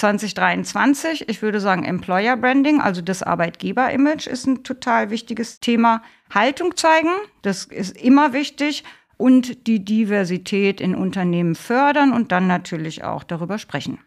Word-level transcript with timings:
2023. 0.00 1.28
Ich 1.28 1.42
würde 1.42 1.60
sagen, 1.60 1.84
Employer 1.84 2.36
Branding, 2.36 2.80
also 2.80 3.02
das 3.02 3.22
Arbeitgeber-Image 3.22 4.26
ist 4.26 4.46
ein 4.46 4.64
total 4.64 5.10
wichtiges 5.10 5.60
Thema. 5.60 6.02
Haltung 6.32 6.76
zeigen, 6.76 7.10
das 7.42 7.64
ist 7.66 7.96
immer 7.96 8.32
wichtig. 8.32 8.84
Und 9.18 9.66
die 9.66 9.84
Diversität 9.84 10.80
in 10.80 10.94
Unternehmen 10.94 11.54
fördern 11.54 12.12
und 12.14 12.32
dann 12.32 12.46
natürlich 12.46 13.04
auch 13.04 13.22
darüber 13.22 13.58
sprechen. 13.58 13.98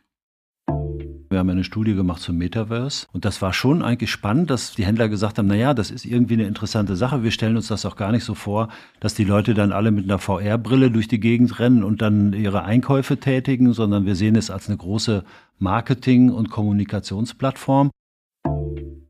Wir 1.33 1.39
haben 1.39 1.49
eine 1.49 1.63
Studie 1.63 1.95
gemacht 1.95 2.21
zum 2.21 2.37
Metaverse 2.37 3.07
und 3.11 3.25
das 3.25 3.41
war 3.41 3.53
schon 3.53 3.81
eigentlich 3.81 4.11
spannend, 4.11 4.51
dass 4.51 4.75
die 4.75 4.85
Händler 4.85 5.09
gesagt 5.09 5.39
haben, 5.39 5.47
naja, 5.47 5.73
das 5.73 5.89
ist 5.89 6.05
irgendwie 6.05 6.35
eine 6.35 6.45
interessante 6.45 6.95
Sache. 6.95 7.23
Wir 7.23 7.31
stellen 7.31 7.55
uns 7.55 7.69
das 7.69 7.87
auch 7.87 7.95
gar 7.95 8.11
nicht 8.11 8.23
so 8.23 8.35
vor, 8.35 8.69
dass 8.99 9.15
die 9.15 9.23
Leute 9.23 9.55
dann 9.55 9.71
alle 9.71 9.89
mit 9.89 10.03
einer 10.03 10.19
VR-Brille 10.19 10.91
durch 10.91 11.07
die 11.07 11.19
Gegend 11.19 11.57
rennen 11.59 11.83
und 11.83 12.03
dann 12.03 12.33
ihre 12.33 12.65
Einkäufe 12.65 13.17
tätigen, 13.17 13.73
sondern 13.73 14.05
wir 14.05 14.13
sehen 14.13 14.35
es 14.35 14.51
als 14.51 14.67
eine 14.67 14.77
große 14.77 15.23
Marketing- 15.57 16.29
und 16.29 16.51
Kommunikationsplattform. 16.51 17.89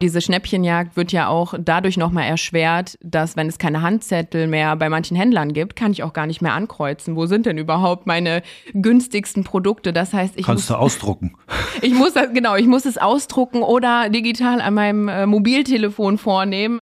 Diese 0.04 0.20
Schnäppchenjagd 0.20 0.98
wird 0.98 1.14
ja 1.14 1.30
auch 1.30 1.54
dadurch 1.58 1.96
nochmal 1.96 2.26
erschwert, 2.26 2.98
dass 3.02 3.38
wenn 3.38 3.48
es 3.48 3.58
keine 3.58 3.82
Handzettel 3.82 4.48
mehr 4.48 4.76
bei 4.76 4.90
manchen 4.90 5.16
Händlern 5.16 5.54
gibt, 5.54 5.78
kann 5.78 5.94
ich 5.94 6.04
auch 6.04 6.12
gar 6.12 6.28
nicht 6.28 6.42
mehr 6.42 6.52
ankreuzen. 6.52 7.16
Wo 7.16 7.26
sind 7.26 7.46
denn 7.46 7.58
überhaupt 7.58 8.06
meine 8.06 8.42
günstigsten 8.74 9.46
Produkte? 9.46 9.94
Das 9.94 10.12
heißt, 10.12 10.38
ich 10.38 10.46
kannst 10.46 10.70
muss, 10.70 10.78
du 10.78 10.82
ausdrucken. 10.82 11.36
Ich 11.82 11.94
muss 11.94 12.14
das 12.14 12.34
genau, 12.34 12.58
ich 12.58 12.68
muss 12.68 12.86
es 12.86 12.98
ausdrucken 12.98 13.62
oder 13.64 14.10
digital 14.10 14.60
an 14.60 14.74
meinem 14.74 15.08
äh, 15.08 15.26
Mobiltelefon 15.26 16.18
vornehmen. 16.18 16.80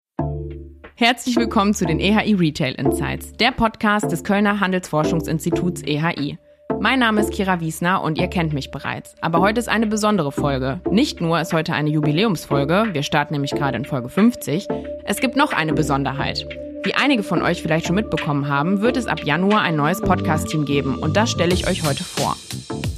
Herzlich 0.95 1.35
willkommen 1.35 1.75
zu 1.75 1.87
den 1.87 1.99
EHI 1.99 2.35
Retail 2.35 2.75
Insights, 2.75 3.33
der 3.33 3.51
Podcast 3.51 4.13
des 4.13 4.23
Kölner 4.23 4.61
Handelsforschungsinstituts 4.61 5.83
EHI. 5.83 6.39
Mein 6.81 7.01
Name 7.01 7.21
ist 7.21 7.33
Kira 7.33 7.61
Wiesner 7.61 8.03
und 8.03 8.19
ihr 8.19 8.29
kennt 8.29 8.53
mich 8.53 8.71
bereits. 8.71 9.15
Aber 9.21 9.41
heute 9.41 9.59
ist 9.59 9.69
eine 9.69 9.89
besondere 9.89 10.31
Folge. 10.31 10.81
Nicht 10.91 11.21
nur 11.21 11.41
ist 11.41 11.53
heute 11.53 11.73
eine 11.73 11.91
Jubiläumsfolge, 11.91 12.91
wir 12.93 13.03
starten 13.03 13.35
nämlich 13.35 13.51
gerade 13.51 13.77
in 13.77 13.85
Folge 13.85 14.09
50, 14.09 14.69
es 15.05 15.19
gibt 15.19 15.37
noch 15.37 15.53
eine 15.53 15.73
Besonderheit. 15.73 16.47
Wie 16.85 16.95
einige 16.95 17.25
von 17.25 17.43
euch 17.43 17.63
vielleicht 17.63 17.87
schon 17.87 17.97
mitbekommen 17.97 18.49
haben, 18.49 18.81
wird 18.81 18.97
es 18.97 19.09
ab 19.09 19.25
Januar 19.25 19.63
ein 19.63 19.75
neues 19.75 20.01
Podcast-Team 20.01 20.65
geben 20.65 20.97
und 20.97 21.17
das 21.17 21.31
stelle 21.33 21.53
ich 21.53 21.67
euch 21.67 21.83
heute 21.83 22.05
vor. 22.05 22.37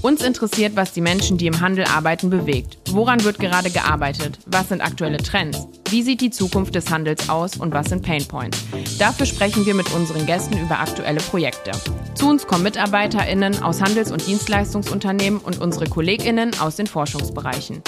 Uns 0.02 0.22
interessiert, 0.22 0.76
was 0.76 0.92
die 0.94 1.02
Menschen, 1.02 1.36
die 1.36 1.46
im 1.46 1.60
Handel 1.60 1.84
arbeiten, 1.84 2.30
bewegt. 2.30 2.78
Woran 2.90 3.22
wird 3.22 3.38
gerade 3.38 3.70
gearbeitet? 3.70 4.38
Was 4.46 4.70
sind 4.70 4.80
aktuelle 4.80 5.18
Trends? 5.18 5.66
Wie 5.90 6.02
sieht 6.02 6.22
die 6.22 6.30
Zukunft 6.30 6.74
des 6.74 6.88
Handels 6.88 7.28
aus 7.28 7.58
und 7.58 7.74
was 7.74 7.90
sind 7.90 8.02
Painpoints? 8.02 8.64
Dafür 8.98 9.26
sprechen 9.26 9.66
wir 9.66 9.74
mit 9.74 9.92
unseren 9.92 10.24
Gästen 10.24 10.56
über 10.56 10.80
aktuelle 10.80 11.20
Projekte. 11.20 11.72
Zu 12.14 12.30
uns 12.30 12.46
kommen 12.46 12.62
MitarbeiterInnen 12.62 13.62
aus 13.62 13.82
Handels- 13.82 14.10
und 14.10 14.26
Dienstleistungsunternehmen 14.26 15.38
und 15.38 15.60
unsere 15.60 15.86
KollegInnen 15.86 16.58
aus 16.60 16.76
den 16.76 16.86
Forschungsbereichen. 16.86 17.82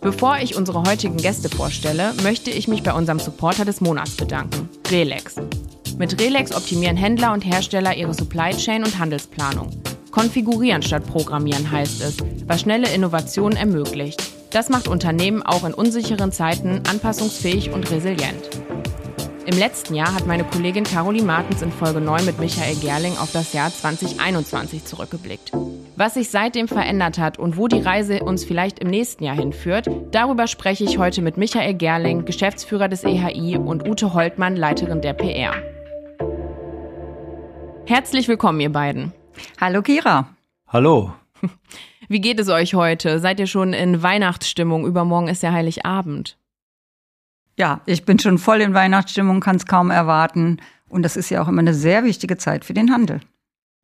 Bevor 0.00 0.38
ich 0.38 0.54
unsere 0.54 0.84
heutigen 0.84 1.16
Gäste 1.16 1.48
vorstelle, 1.48 2.14
möchte 2.22 2.50
ich 2.52 2.68
mich 2.68 2.84
bei 2.84 2.92
unserem 2.92 3.18
Supporter 3.18 3.64
des 3.64 3.80
Monats 3.80 4.14
bedanken, 4.14 4.68
Relex. 4.88 5.34
Mit 5.98 6.20
Relex 6.20 6.54
optimieren 6.54 6.96
Händler 6.96 7.32
und 7.32 7.44
Hersteller 7.44 7.96
ihre 7.96 8.14
Supply 8.14 8.50
Chain 8.56 8.84
und 8.84 8.98
Handelsplanung. 9.00 9.72
Konfigurieren 10.16 10.80
statt 10.80 11.06
programmieren 11.06 11.70
heißt 11.70 12.00
es, 12.00 12.16
was 12.46 12.62
schnelle 12.62 12.88
Innovationen 12.88 13.58
ermöglicht. 13.58 14.22
Das 14.48 14.70
macht 14.70 14.88
Unternehmen 14.88 15.42
auch 15.42 15.62
in 15.64 15.74
unsicheren 15.74 16.32
Zeiten 16.32 16.80
anpassungsfähig 16.88 17.70
und 17.70 17.90
resilient. 17.90 18.48
Im 19.44 19.58
letzten 19.58 19.94
Jahr 19.94 20.14
hat 20.14 20.26
meine 20.26 20.44
Kollegin 20.44 20.84
Caroline 20.84 21.26
Martens 21.26 21.60
in 21.60 21.70
Folge 21.70 22.00
9 22.00 22.24
mit 22.24 22.40
Michael 22.40 22.76
Gerling 22.76 23.18
auf 23.18 23.30
das 23.32 23.52
Jahr 23.52 23.70
2021 23.70 24.86
zurückgeblickt. 24.86 25.52
Was 25.96 26.14
sich 26.14 26.30
seitdem 26.30 26.66
verändert 26.66 27.18
hat 27.18 27.38
und 27.38 27.58
wo 27.58 27.68
die 27.68 27.80
Reise 27.80 28.20
uns 28.20 28.42
vielleicht 28.42 28.78
im 28.78 28.88
nächsten 28.88 29.22
Jahr 29.22 29.36
hinführt, 29.36 29.86
darüber 30.12 30.46
spreche 30.46 30.84
ich 30.84 30.96
heute 30.96 31.20
mit 31.20 31.36
Michael 31.36 31.74
Gerling, 31.74 32.24
Geschäftsführer 32.24 32.88
des 32.88 33.04
EHI 33.04 33.58
und 33.58 33.86
Ute 33.86 34.14
Holtmann, 34.14 34.56
Leiterin 34.56 35.02
der 35.02 35.12
PR. 35.12 35.52
Herzlich 37.84 38.28
willkommen, 38.28 38.60
ihr 38.60 38.72
beiden. 38.72 39.12
Hallo 39.60 39.82
Kira. 39.82 40.28
Hallo. 40.68 41.14
Wie 42.08 42.20
geht 42.20 42.40
es 42.40 42.48
euch 42.48 42.74
heute? 42.74 43.18
Seid 43.18 43.40
ihr 43.40 43.46
schon 43.46 43.72
in 43.72 44.02
Weihnachtsstimmung? 44.02 44.86
Übermorgen 44.86 45.28
ist 45.28 45.42
ja 45.42 45.52
Heiligabend. 45.52 46.38
Ja, 47.58 47.80
ich 47.86 48.04
bin 48.04 48.18
schon 48.18 48.38
voll 48.38 48.60
in 48.60 48.74
Weihnachtsstimmung, 48.74 49.40
kann 49.40 49.56
es 49.56 49.66
kaum 49.66 49.90
erwarten. 49.90 50.58
Und 50.88 51.02
das 51.02 51.16
ist 51.16 51.30
ja 51.30 51.42
auch 51.42 51.48
immer 51.48 51.60
eine 51.60 51.74
sehr 51.74 52.04
wichtige 52.04 52.36
Zeit 52.36 52.64
für 52.64 52.74
den 52.74 52.92
Handel. 52.92 53.20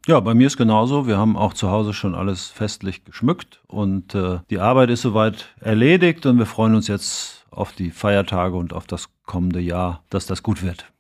Ja, 0.07 0.19
bei 0.19 0.35
mir 0.35 0.49
ist 0.49 0.57
genauso. 0.57 1.07
Wir 1.07 1.17
haben 1.17 1.37
auch 1.37 1.55
zu 1.55 1.71
Hause 1.71 1.95
schon 1.95 2.15
alles 2.15 2.49
festlich 2.49 3.05
geschmückt 3.05 3.63
und 3.69 4.15
äh, 4.17 4.41
die 4.51 4.59
Arbeit 4.59 4.91
ist 4.91 5.03
soweit 5.03 5.55
erledigt 5.61 6.27
und 6.27 6.39
wir 6.39 6.47
freuen 6.47 6.75
uns 6.75 6.89
jetzt 6.89 7.47
auf 7.51 7.73
die 7.73 7.91
Feiertage 7.91 8.57
und 8.57 8.73
auf 8.73 8.87
das 8.87 9.11
kommende 9.27 9.61
Jahr, 9.61 10.03
dass 10.11 10.27
das 10.27 10.43
gut 10.43 10.63
wird. 10.63 10.93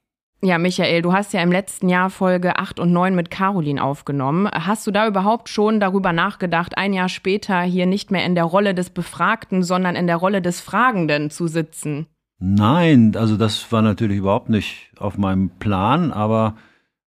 Ja, 0.45 0.59
Michael, 0.59 1.03
du 1.03 1.13
hast 1.13 1.33
ja 1.33 1.41
im 1.41 1.53
letzten 1.53 1.89
Jahr 1.89 2.11
Folge 2.11 2.59
8 2.59 2.81
und 2.81 2.93
9 2.93 3.15
mit 3.15 3.31
Caroline 3.31 3.81
aufgenommen. 3.81 4.49
Hast 4.53 4.85
du 4.89 4.91
da 4.91 5.07
überhaupt 5.07 5.49
schon 5.49 5.79
darüber 5.79 6.13
nachgedacht, 6.13 6.77
ein 6.77 6.93
Jahr 6.93 7.09
später 7.09 7.63
hier 7.63 7.87
nicht 7.87 8.11
mehr 8.11 8.27
in 8.27 8.35
der 8.35 8.43
Rolle 8.43 8.75
des 8.75 8.91
Befragten, 8.91 9.63
sondern 9.63 9.95
in 9.95 10.09
der 10.09 10.17
Rolle 10.17 10.43
des 10.43 10.61
Fragenden 10.61 11.31
zu 11.31 11.47
sitzen? 11.47 12.07
Nein, 12.41 13.15
also 13.15 13.37
das 13.37 13.71
war 13.71 13.83
natürlich 13.83 14.19
überhaupt 14.19 14.49
nicht 14.49 14.91
auf 14.99 15.17
meinem 15.17 15.51
Plan, 15.61 16.11
aber 16.11 16.57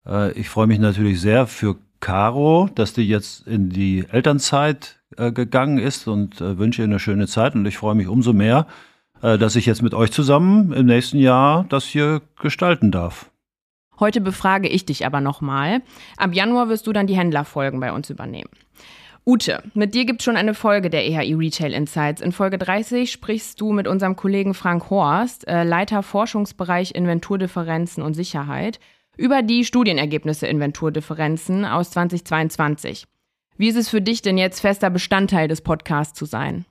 äh, 0.05 0.31
ich 0.33 0.47
freue 0.47 0.67
mich 0.67 0.77
natürlich 0.77 1.19
sehr 1.19 1.47
für 1.47 1.77
Caro, 1.99 2.69
dass 2.75 2.93
die 2.93 3.07
jetzt 3.07 3.47
in 3.47 3.71
die 3.71 4.05
Elternzeit 4.11 4.99
äh, 5.17 5.31
gegangen 5.31 5.79
ist 5.79 6.07
und 6.07 6.41
äh, 6.41 6.59
wünsche 6.59 6.83
ihr 6.83 6.85
eine 6.85 6.99
schöne 6.99 7.25
Zeit 7.25 7.55
und 7.55 7.65
ich 7.65 7.79
freue 7.79 7.95
mich 7.95 8.07
umso 8.07 8.33
mehr, 8.33 8.67
dass 9.21 9.55
ich 9.55 9.65
jetzt 9.65 9.81
mit 9.81 9.93
euch 9.93 10.11
zusammen 10.11 10.71
im 10.73 10.85
nächsten 10.85 11.17
Jahr 11.17 11.65
das 11.69 11.85
hier 11.85 12.21
gestalten 12.39 12.91
darf. 12.91 13.31
Heute 13.99 14.21
befrage 14.21 14.67
ich 14.67 14.85
dich 14.85 15.05
aber 15.05 15.21
nochmal. 15.21 15.81
Ab 16.17 16.33
Januar 16.33 16.69
wirst 16.69 16.85
du 16.87 16.93
dann 16.93 17.07
die 17.07 17.15
Händlerfolgen 17.15 17.79
bei 17.79 17.93
uns 17.93 18.09
übernehmen. 18.09 18.49
Ute, 19.27 19.63
mit 19.73 19.95
dir 19.95 20.05
gibt 20.05 20.21
es 20.21 20.25
schon 20.25 20.37
eine 20.37 20.53
Folge 20.53 20.91
der 20.91 21.03
EHI 21.07 21.33
Retail 21.33 21.73
Insights. 21.73 22.21
In 22.21 22.31
Folge 22.31 22.59
30 22.59 23.11
sprichst 23.11 23.59
du 23.59 23.71
mit 23.71 23.87
unserem 23.87 24.15
Kollegen 24.15 24.53
Frank 24.53 24.91
Horst, 24.91 25.47
äh, 25.47 25.63
Leiter 25.63 26.03
Forschungsbereich 26.03 26.93
Inventurdifferenzen 26.93 28.03
und 28.03 28.13
Sicherheit, 28.13 28.79
über 29.17 29.41
die 29.41 29.65
Studienergebnisse 29.65 30.45
Inventurdifferenzen 30.45 31.65
aus 31.65 31.89
2022. 31.89 33.07
Wie 33.57 33.69
ist 33.69 33.77
es 33.77 33.89
für 33.89 34.01
dich 34.01 34.21
denn 34.21 34.37
jetzt 34.37 34.59
fester 34.59 34.91
Bestandteil 34.91 35.47
des 35.47 35.61
Podcasts 35.61 36.17
zu 36.17 36.25
sein? 36.25 36.65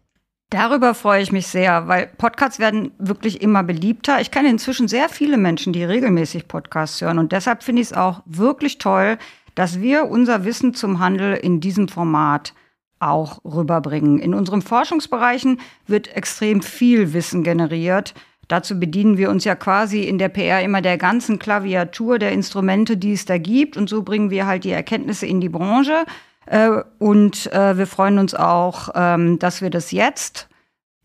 Darüber 0.50 0.94
freue 0.94 1.22
ich 1.22 1.32
mich 1.32 1.48
sehr, 1.48 1.88
weil 1.88 2.06
Podcasts 2.06 2.58
werden 2.58 2.92
wirklich 2.98 3.42
immer 3.42 3.62
beliebter. 3.62 4.20
Ich 4.20 4.30
kenne 4.30 4.50
inzwischen 4.50 4.86
sehr 4.86 5.08
viele 5.08 5.36
Menschen, 5.36 5.72
die 5.72 5.82
regelmäßig 5.82 6.46
Podcasts 6.46 7.00
hören. 7.00 7.18
Und 7.18 7.32
deshalb 7.32 7.62
finde 7.62 7.82
ich 7.82 7.88
es 7.88 7.96
auch 7.96 8.22
wirklich 8.26 8.78
toll, 8.78 9.18
dass 9.54 9.80
wir 9.80 10.06
unser 10.06 10.44
Wissen 10.44 10.74
zum 10.74 11.00
Handel 11.00 11.34
in 11.34 11.60
diesem 11.60 11.88
Format 11.88 12.54
auch 13.00 13.40
rüberbringen. 13.44 14.18
In 14.18 14.34
unseren 14.34 14.62
Forschungsbereichen 14.62 15.60
wird 15.86 16.14
extrem 16.16 16.62
viel 16.62 17.12
Wissen 17.12 17.42
generiert. 17.42 18.14
Dazu 18.48 18.78
bedienen 18.78 19.16
wir 19.16 19.30
uns 19.30 19.44
ja 19.44 19.54
quasi 19.54 20.02
in 20.02 20.18
der 20.18 20.28
PR 20.28 20.62
immer 20.62 20.82
der 20.82 20.98
ganzen 20.98 21.38
Klaviatur 21.38 22.18
der 22.18 22.32
Instrumente, 22.32 22.96
die 22.96 23.12
es 23.12 23.24
da 23.24 23.38
gibt. 23.38 23.76
Und 23.76 23.88
so 23.88 24.02
bringen 24.02 24.30
wir 24.30 24.46
halt 24.46 24.64
die 24.64 24.70
Erkenntnisse 24.70 25.26
in 25.26 25.40
die 25.40 25.48
Branche. 25.48 26.04
Äh, 26.46 26.82
und 26.98 27.52
äh, 27.52 27.76
wir 27.78 27.86
freuen 27.86 28.18
uns 28.18 28.34
auch, 28.34 28.90
ähm, 28.94 29.38
dass 29.38 29.62
wir 29.62 29.70
das 29.70 29.90
jetzt 29.90 30.48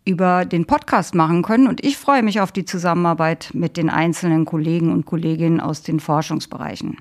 über 0.05 0.45
den 0.45 0.65
Podcast 0.65 1.13
machen 1.13 1.43
können. 1.43 1.67
Und 1.67 1.83
ich 1.83 1.97
freue 1.97 2.23
mich 2.23 2.41
auf 2.41 2.51
die 2.51 2.65
Zusammenarbeit 2.65 3.51
mit 3.53 3.77
den 3.77 3.89
einzelnen 3.89 4.45
Kollegen 4.45 4.91
und 4.91 5.05
Kolleginnen 5.05 5.59
aus 5.59 5.83
den 5.83 5.99
Forschungsbereichen. 5.99 6.97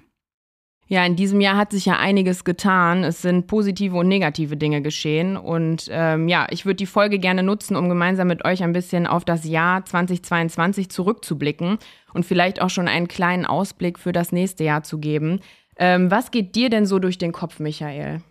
Ja, 0.91 1.05
in 1.05 1.17
diesem 1.17 1.43
Jahr 1.43 1.59
hat 1.59 1.71
sich 1.71 1.85
ja 1.85 1.99
einiges 1.99 2.45
getan. 2.45 3.05
Es 3.05 3.21
sind 3.21 3.47
positive 3.47 3.95
und 3.97 4.09
negative 4.09 4.57
Dinge 4.57 4.81
geschehen. 4.81 5.37
Und 5.37 5.87
ähm, 5.91 6.29
ja, 6.29 6.47
ich 6.51 6.65
würde 6.65 6.77
die 6.77 6.87
Folge 6.87 7.19
gerne 7.19 7.43
nutzen, 7.43 7.77
um 7.77 7.91
gemeinsam 7.91 8.29
mit 8.29 8.47
euch 8.47 8.63
ein 8.63 8.73
bisschen 8.73 9.07
auf 9.07 9.25
das 9.27 9.45
Jahr 9.45 9.85
2022 9.85 10.89
zurückzublicken 10.89 11.79
und 12.15 12.25
vielleicht 12.25 12.63
auch 12.63 12.71
schon 12.71 12.89
einen 12.89 13.07
kleinen 13.07 13.45
Ausblick 13.45 13.99
für 13.99 14.13
das 14.13 14.33
nächste 14.33 14.65
Jahr 14.65 14.83
zu 14.83 14.99
geben. 14.99 15.41
Ähm, 15.77 16.11
was 16.11 16.31
geht 16.31 16.55
dir 16.55 16.71
denn 16.71 16.87
so 16.87 16.99
durch 16.99 17.19
den 17.19 17.33
Kopf, 17.33 17.61
Michael? 17.61 18.23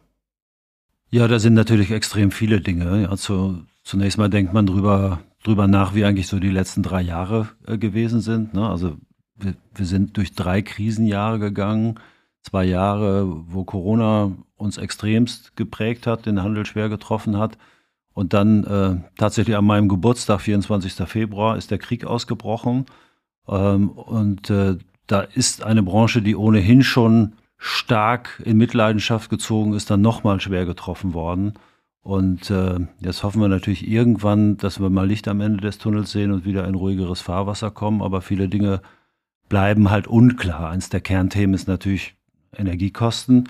Ja, 1.10 1.28
da 1.28 1.40
sind 1.40 1.54
natürlich 1.54 1.92
extrem 1.92 2.32
viele 2.32 2.60
Dinge. 2.60 3.04
Ja, 3.04 3.16
zu, 3.16 3.66
zunächst 3.84 4.18
mal 4.18 4.30
denkt 4.30 4.54
man 4.54 4.66
drüber, 4.66 5.20
drüber 5.44 5.68
nach, 5.68 5.96
wie 5.96 6.04
eigentlich 6.04 6.28
so 6.28 6.40
die 6.40 6.50
letzten 6.50 6.84
drei 6.84 7.02
Jahre 7.02 7.50
äh, 7.66 7.78
gewesen 7.78 8.20
sind. 8.20 8.54
Ne? 8.54 8.68
Also 8.68 8.98
wir, 9.36 9.56
wir 9.74 9.86
sind 9.86 10.18
durch 10.18 10.34
drei 10.34 10.62
Krisenjahre 10.62 11.40
gegangen. 11.40 12.00
Zwei 12.42 12.66
Jahre, 12.66 13.26
wo 13.48 13.64
Corona 13.64 14.32
uns 14.58 14.78
extremst 14.78 15.56
geprägt 15.56 16.08
hat, 16.08 16.26
den 16.26 16.44
Handel 16.44 16.66
schwer 16.66 16.90
getroffen 16.90 17.38
hat. 17.38 17.58
Und 18.14 18.34
dann 18.34 18.64
äh, 18.64 18.96
tatsächlich 19.18 19.56
an 19.56 19.66
meinem 19.66 19.90
Geburtstag, 19.90 20.42
24. 20.42 20.94
Februar, 21.08 21.56
ist 21.56 21.72
der 21.72 21.78
Krieg 21.78 22.06
ausgebrochen. 22.06 22.86
Ähm, 23.48 23.90
und 23.90 24.50
äh, 24.50 24.78
da 25.08 25.22
ist 25.22 25.64
eine 25.64 25.84
Branche, 25.84 26.22
die 26.22 26.36
ohnehin 26.36 26.84
schon 26.84 27.34
stark 27.58 28.42
in 28.46 28.58
Mitleidenschaft 28.58 29.30
gezogen 29.30 29.74
ist, 29.74 29.90
dann 29.90 30.02
nochmal 30.02 30.40
schwer 30.40 30.66
getroffen 30.66 31.14
worden. 31.14 31.54
Und 32.02 32.50
äh, 32.52 32.80
jetzt 33.00 33.24
hoffen 33.24 33.42
wir 33.42 33.50
natürlich 33.50 33.88
irgendwann, 33.88 34.58
dass 34.58 34.80
wir 34.80 34.90
mal 34.90 35.08
Licht 35.08 35.28
am 35.28 35.42
Ende 35.42 35.60
des 35.60 35.78
Tunnels 35.78 36.12
sehen 36.12 36.32
und 36.32 36.46
wieder 36.46 36.66
in 36.66 36.76
ruhigeres 36.76 37.20
Fahrwasser 37.20 37.72
kommen. 37.72 38.02
Aber 38.02 38.22
viele 38.22 38.48
Dinge 38.48 38.82
bleiben 39.50 39.90
halt 39.90 40.08
unklar. 40.08 40.70
Eins 40.70 40.90
der 40.90 41.02
Kernthemen 41.02 41.54
ist 41.54 41.68
natürlich 41.68 42.16
Energiekosten. 42.56 43.50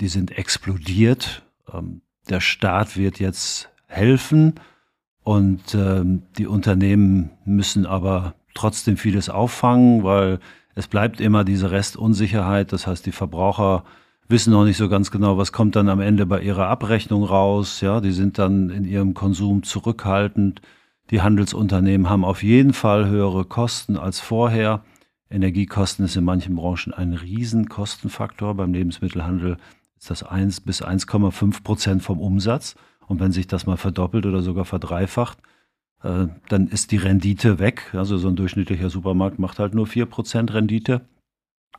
Die 0.00 0.08
sind 0.08 0.36
explodiert. 0.36 1.42
Ähm, 1.72 2.00
der 2.28 2.40
Staat 2.40 2.96
wird 2.96 3.20
jetzt 3.20 3.70
helfen 3.86 4.54
und 5.22 5.74
ähm, 5.74 6.22
die 6.36 6.46
Unternehmen 6.46 7.30
müssen 7.44 7.86
aber 7.86 8.34
trotzdem 8.54 8.96
vieles 8.96 9.28
auffangen, 9.28 10.02
weil 10.04 10.40
es 10.74 10.88
bleibt 10.88 11.20
immer 11.20 11.44
diese 11.44 11.70
Restunsicherheit. 11.70 12.72
Das 12.72 12.86
heißt, 12.86 13.06
die 13.06 13.12
Verbraucher 13.12 13.84
wissen 14.28 14.52
noch 14.52 14.64
nicht 14.64 14.76
so 14.76 14.88
ganz 14.88 15.10
genau, 15.10 15.38
was 15.38 15.52
kommt 15.52 15.76
dann 15.76 15.88
am 15.88 16.00
Ende 16.00 16.26
bei 16.26 16.40
ihrer 16.40 16.68
Abrechnung 16.68 17.24
raus. 17.24 17.80
Ja, 17.80 18.00
die 18.00 18.12
sind 18.12 18.38
dann 18.38 18.70
in 18.70 18.84
ihrem 18.84 19.14
Konsum 19.14 19.62
zurückhaltend. 19.62 20.62
Die 21.10 21.20
Handelsunternehmen 21.20 22.08
haben 22.08 22.24
auf 22.24 22.42
jeden 22.42 22.72
Fall 22.72 23.08
höhere 23.08 23.44
Kosten 23.44 23.96
als 23.96 24.20
vorher. 24.20 24.82
Energiekosten 25.30 26.04
ist 26.04 26.16
in 26.16 26.24
manchen 26.24 26.56
Branchen 26.56 26.92
ein 26.94 27.12
Riesenkostenfaktor. 27.12 28.54
Beim 28.54 28.72
Lebensmittelhandel 28.72 29.58
ist 29.98 30.10
das 30.10 30.22
1 30.22 30.62
bis 30.62 30.82
1,5 30.82 31.62
Prozent 31.62 32.02
vom 32.02 32.18
Umsatz. 32.18 32.74
Und 33.06 33.20
wenn 33.20 33.32
sich 33.32 33.46
das 33.46 33.66
mal 33.66 33.76
verdoppelt 33.76 34.26
oder 34.26 34.42
sogar 34.42 34.64
verdreifacht, 34.64 35.38
äh, 36.04 36.26
dann 36.50 36.68
ist 36.68 36.92
die 36.92 36.98
Rendite 36.98 37.58
weg. 37.58 37.94
Also 37.94 38.18
so 38.18 38.28
ein 38.28 38.36
durchschnittlicher 38.36 38.90
Supermarkt 38.90 39.38
macht 39.38 39.58
halt 39.58 39.74
nur 39.74 39.86
4 39.86 40.04
Prozent 40.06 40.52
Rendite. 40.52 41.00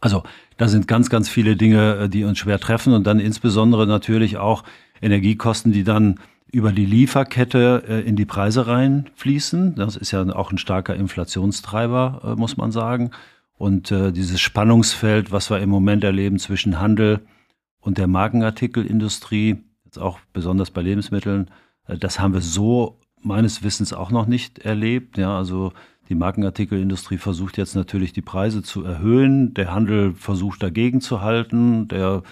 Also 0.01 0.23
da 0.57 0.67
sind 0.67 0.87
ganz, 0.87 1.09
ganz 1.09 1.29
viele 1.29 1.55
Dinge, 1.55 1.95
äh, 1.95 2.09
die 2.09 2.23
uns 2.23 2.39
schwer 2.39 2.59
treffen 2.59 2.93
und 2.93 3.05
dann 3.05 3.19
insbesondere 3.19 3.85
natürlich 3.85 4.37
auch 4.37 4.63
Energiekosten, 4.99 5.71
die 5.71 5.83
dann 5.83 6.19
über 6.51 6.71
die 6.71 6.85
Lieferkette 6.85 7.83
äh, 7.87 8.01
in 8.01 8.15
die 8.15 8.25
Preise 8.25 8.65
reinfließen. 8.65 9.75
Das 9.75 9.95
ist 9.95 10.11
ja 10.11 10.23
auch 10.33 10.51
ein 10.51 10.57
starker 10.57 10.95
Inflationstreiber, 10.95 12.35
muss 12.37 12.57
man 12.57 12.71
sagen. 12.71 13.11
Und 13.57 13.89
dieses 13.89 14.41
Spannungsfeld, 14.41 15.31
was 15.31 15.49
wir 15.49 15.59
im 15.59 15.69
Moment 15.69 16.03
erleben 16.03 16.39
zwischen 16.39 16.81
Handel 16.81 17.21
und 17.79 17.97
der 17.97 18.07
Markenartikelindustrie, 18.07 19.63
jetzt 19.85 19.97
auch 19.97 20.19
besonders 20.33 20.71
bei 20.71 20.81
Lebensmitteln, 20.81 21.49
das 21.87 22.19
haben 22.19 22.33
wir 22.33 22.41
so 22.41 22.99
meines 23.25 23.63
Wissens 23.63 23.93
auch 23.93 24.11
noch 24.11 24.27
nicht 24.27 24.59
erlebt. 24.59 25.17
Ja, 25.17 25.37
also 25.37 25.73
die 26.09 26.15
Markenartikelindustrie 26.15 27.17
versucht 27.17 27.57
jetzt 27.57 27.75
natürlich 27.75 28.13
die 28.13 28.21
Preise 28.21 28.61
zu 28.61 28.83
erhöhen. 28.83 29.53
Der 29.53 29.73
Handel 29.73 30.13
versucht 30.13 30.61
dagegen 30.61 31.01
zu 31.01 31.21
halten. 31.21 31.87
Der 31.87 32.23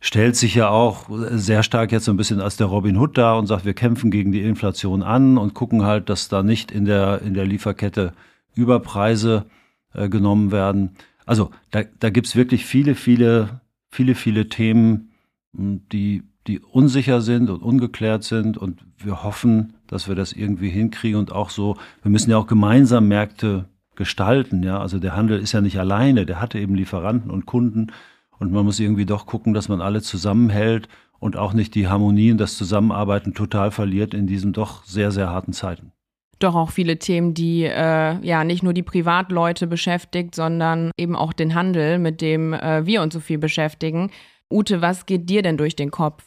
stellt 0.00 0.36
sich 0.36 0.54
ja 0.54 0.68
auch 0.68 1.08
sehr 1.30 1.62
stark 1.62 1.92
jetzt 1.92 2.04
so 2.04 2.12
ein 2.12 2.16
bisschen 2.16 2.40
als 2.40 2.56
der 2.56 2.66
Robin 2.66 2.98
Hood 2.98 3.16
da 3.16 3.34
und 3.38 3.46
sagt, 3.46 3.64
wir 3.64 3.74
kämpfen 3.74 4.10
gegen 4.10 4.32
die 4.32 4.42
Inflation 4.42 5.02
an 5.02 5.38
und 5.38 5.54
gucken 5.54 5.84
halt, 5.84 6.08
dass 6.08 6.28
da 6.28 6.42
nicht 6.42 6.70
in 6.70 6.84
der, 6.84 7.22
in 7.22 7.34
der 7.34 7.46
Lieferkette 7.46 8.12
Überpreise 8.54 9.46
äh, 9.94 10.08
genommen 10.08 10.52
werden. 10.52 10.96
Also 11.24 11.50
da, 11.70 11.84
da 12.00 12.10
gibt's 12.10 12.36
wirklich 12.36 12.66
viele, 12.66 12.94
viele, 12.94 13.60
viele, 13.90 14.14
viele 14.14 14.48
Themen, 14.48 15.12
die 15.52 16.22
die 16.46 16.60
unsicher 16.60 17.20
sind 17.20 17.50
und 17.50 17.62
ungeklärt 17.62 18.24
sind. 18.24 18.58
Und 18.58 18.84
wir 18.98 19.22
hoffen, 19.22 19.74
dass 19.86 20.08
wir 20.08 20.14
das 20.14 20.32
irgendwie 20.32 20.70
hinkriegen 20.70 21.18
und 21.18 21.32
auch 21.32 21.50
so, 21.50 21.76
wir 22.02 22.10
müssen 22.10 22.30
ja 22.30 22.38
auch 22.38 22.46
gemeinsam 22.46 23.08
Märkte 23.08 23.66
gestalten. 23.96 24.62
Ja, 24.62 24.80
also 24.80 24.98
der 24.98 25.16
Handel 25.16 25.40
ist 25.40 25.52
ja 25.52 25.60
nicht 25.60 25.78
alleine, 25.78 26.26
der 26.26 26.40
hatte 26.40 26.58
eben 26.58 26.74
Lieferanten 26.74 27.30
und 27.30 27.46
Kunden. 27.46 27.88
Und 28.38 28.52
man 28.52 28.64
muss 28.64 28.80
irgendwie 28.80 29.06
doch 29.06 29.26
gucken, 29.26 29.54
dass 29.54 29.68
man 29.68 29.80
alle 29.80 30.02
zusammenhält 30.02 30.88
und 31.18 31.36
auch 31.36 31.52
nicht 31.52 31.74
die 31.74 31.88
Harmonie 31.88 32.32
und 32.32 32.38
das 32.38 32.56
Zusammenarbeiten 32.56 33.32
total 33.32 33.70
verliert 33.70 34.12
in 34.12 34.26
diesen 34.26 34.52
doch 34.52 34.84
sehr, 34.84 35.10
sehr 35.10 35.30
harten 35.30 35.52
Zeiten 35.52 35.92
doch 36.44 36.54
auch 36.54 36.70
viele 36.70 36.98
Themen, 36.98 37.34
die 37.34 37.64
äh, 37.64 38.18
ja 38.20 38.44
nicht 38.44 38.62
nur 38.62 38.74
die 38.74 38.82
Privatleute 38.82 39.66
beschäftigt, 39.66 40.34
sondern 40.34 40.90
eben 40.96 41.16
auch 41.16 41.32
den 41.32 41.54
Handel, 41.54 41.98
mit 41.98 42.20
dem 42.20 42.52
äh, 42.52 42.86
wir 42.86 43.02
uns 43.02 43.14
so 43.14 43.20
viel 43.20 43.38
beschäftigen. 43.38 44.10
Ute, 44.50 44.82
was 44.82 45.06
geht 45.06 45.28
dir 45.30 45.42
denn 45.42 45.56
durch 45.56 45.74
den 45.74 45.90
Kopf? 45.90 46.24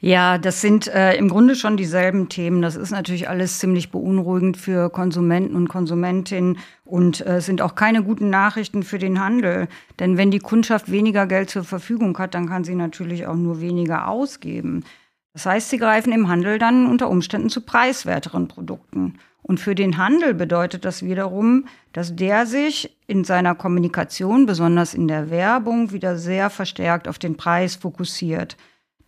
Ja, 0.00 0.36
das 0.36 0.60
sind 0.60 0.88
äh, 0.88 1.14
im 1.16 1.28
Grunde 1.28 1.56
schon 1.56 1.78
dieselben 1.78 2.28
Themen. 2.28 2.60
Das 2.60 2.76
ist 2.76 2.90
natürlich 2.90 3.30
alles 3.30 3.58
ziemlich 3.58 3.90
beunruhigend 3.90 4.58
für 4.58 4.90
Konsumenten 4.90 5.56
und 5.56 5.68
Konsumentinnen 5.68 6.58
und 6.84 7.26
äh, 7.26 7.40
sind 7.40 7.62
auch 7.62 7.74
keine 7.74 8.02
guten 8.02 8.28
Nachrichten 8.28 8.82
für 8.82 8.98
den 8.98 9.20
Handel. 9.20 9.68
Denn 9.98 10.18
wenn 10.18 10.30
die 10.30 10.38
Kundschaft 10.38 10.90
weniger 10.90 11.26
Geld 11.26 11.48
zur 11.48 11.64
Verfügung 11.64 12.16
hat, 12.18 12.34
dann 12.34 12.46
kann 12.48 12.62
sie 12.62 12.74
natürlich 12.74 13.26
auch 13.26 13.36
nur 13.36 13.62
weniger 13.62 14.08
ausgeben. 14.08 14.84
Das 15.32 15.46
heißt, 15.46 15.70
sie 15.70 15.78
greifen 15.78 16.12
im 16.12 16.28
Handel 16.28 16.58
dann 16.58 16.86
unter 16.86 17.08
Umständen 17.08 17.48
zu 17.48 17.62
preiswerteren 17.62 18.48
Produkten. 18.48 19.14
Und 19.42 19.60
für 19.60 19.74
den 19.74 19.96
Handel 19.96 20.34
bedeutet 20.34 20.84
das 20.84 21.04
wiederum, 21.04 21.66
dass 21.92 22.16
der 22.16 22.46
sich 22.46 22.96
in 23.06 23.24
seiner 23.24 23.54
Kommunikation, 23.54 24.44
besonders 24.44 24.92
in 24.92 25.08
der 25.08 25.30
Werbung, 25.30 25.92
wieder 25.92 26.16
sehr 26.18 26.50
verstärkt 26.50 27.06
auf 27.06 27.18
den 27.18 27.36
Preis 27.36 27.76
fokussiert. 27.76 28.56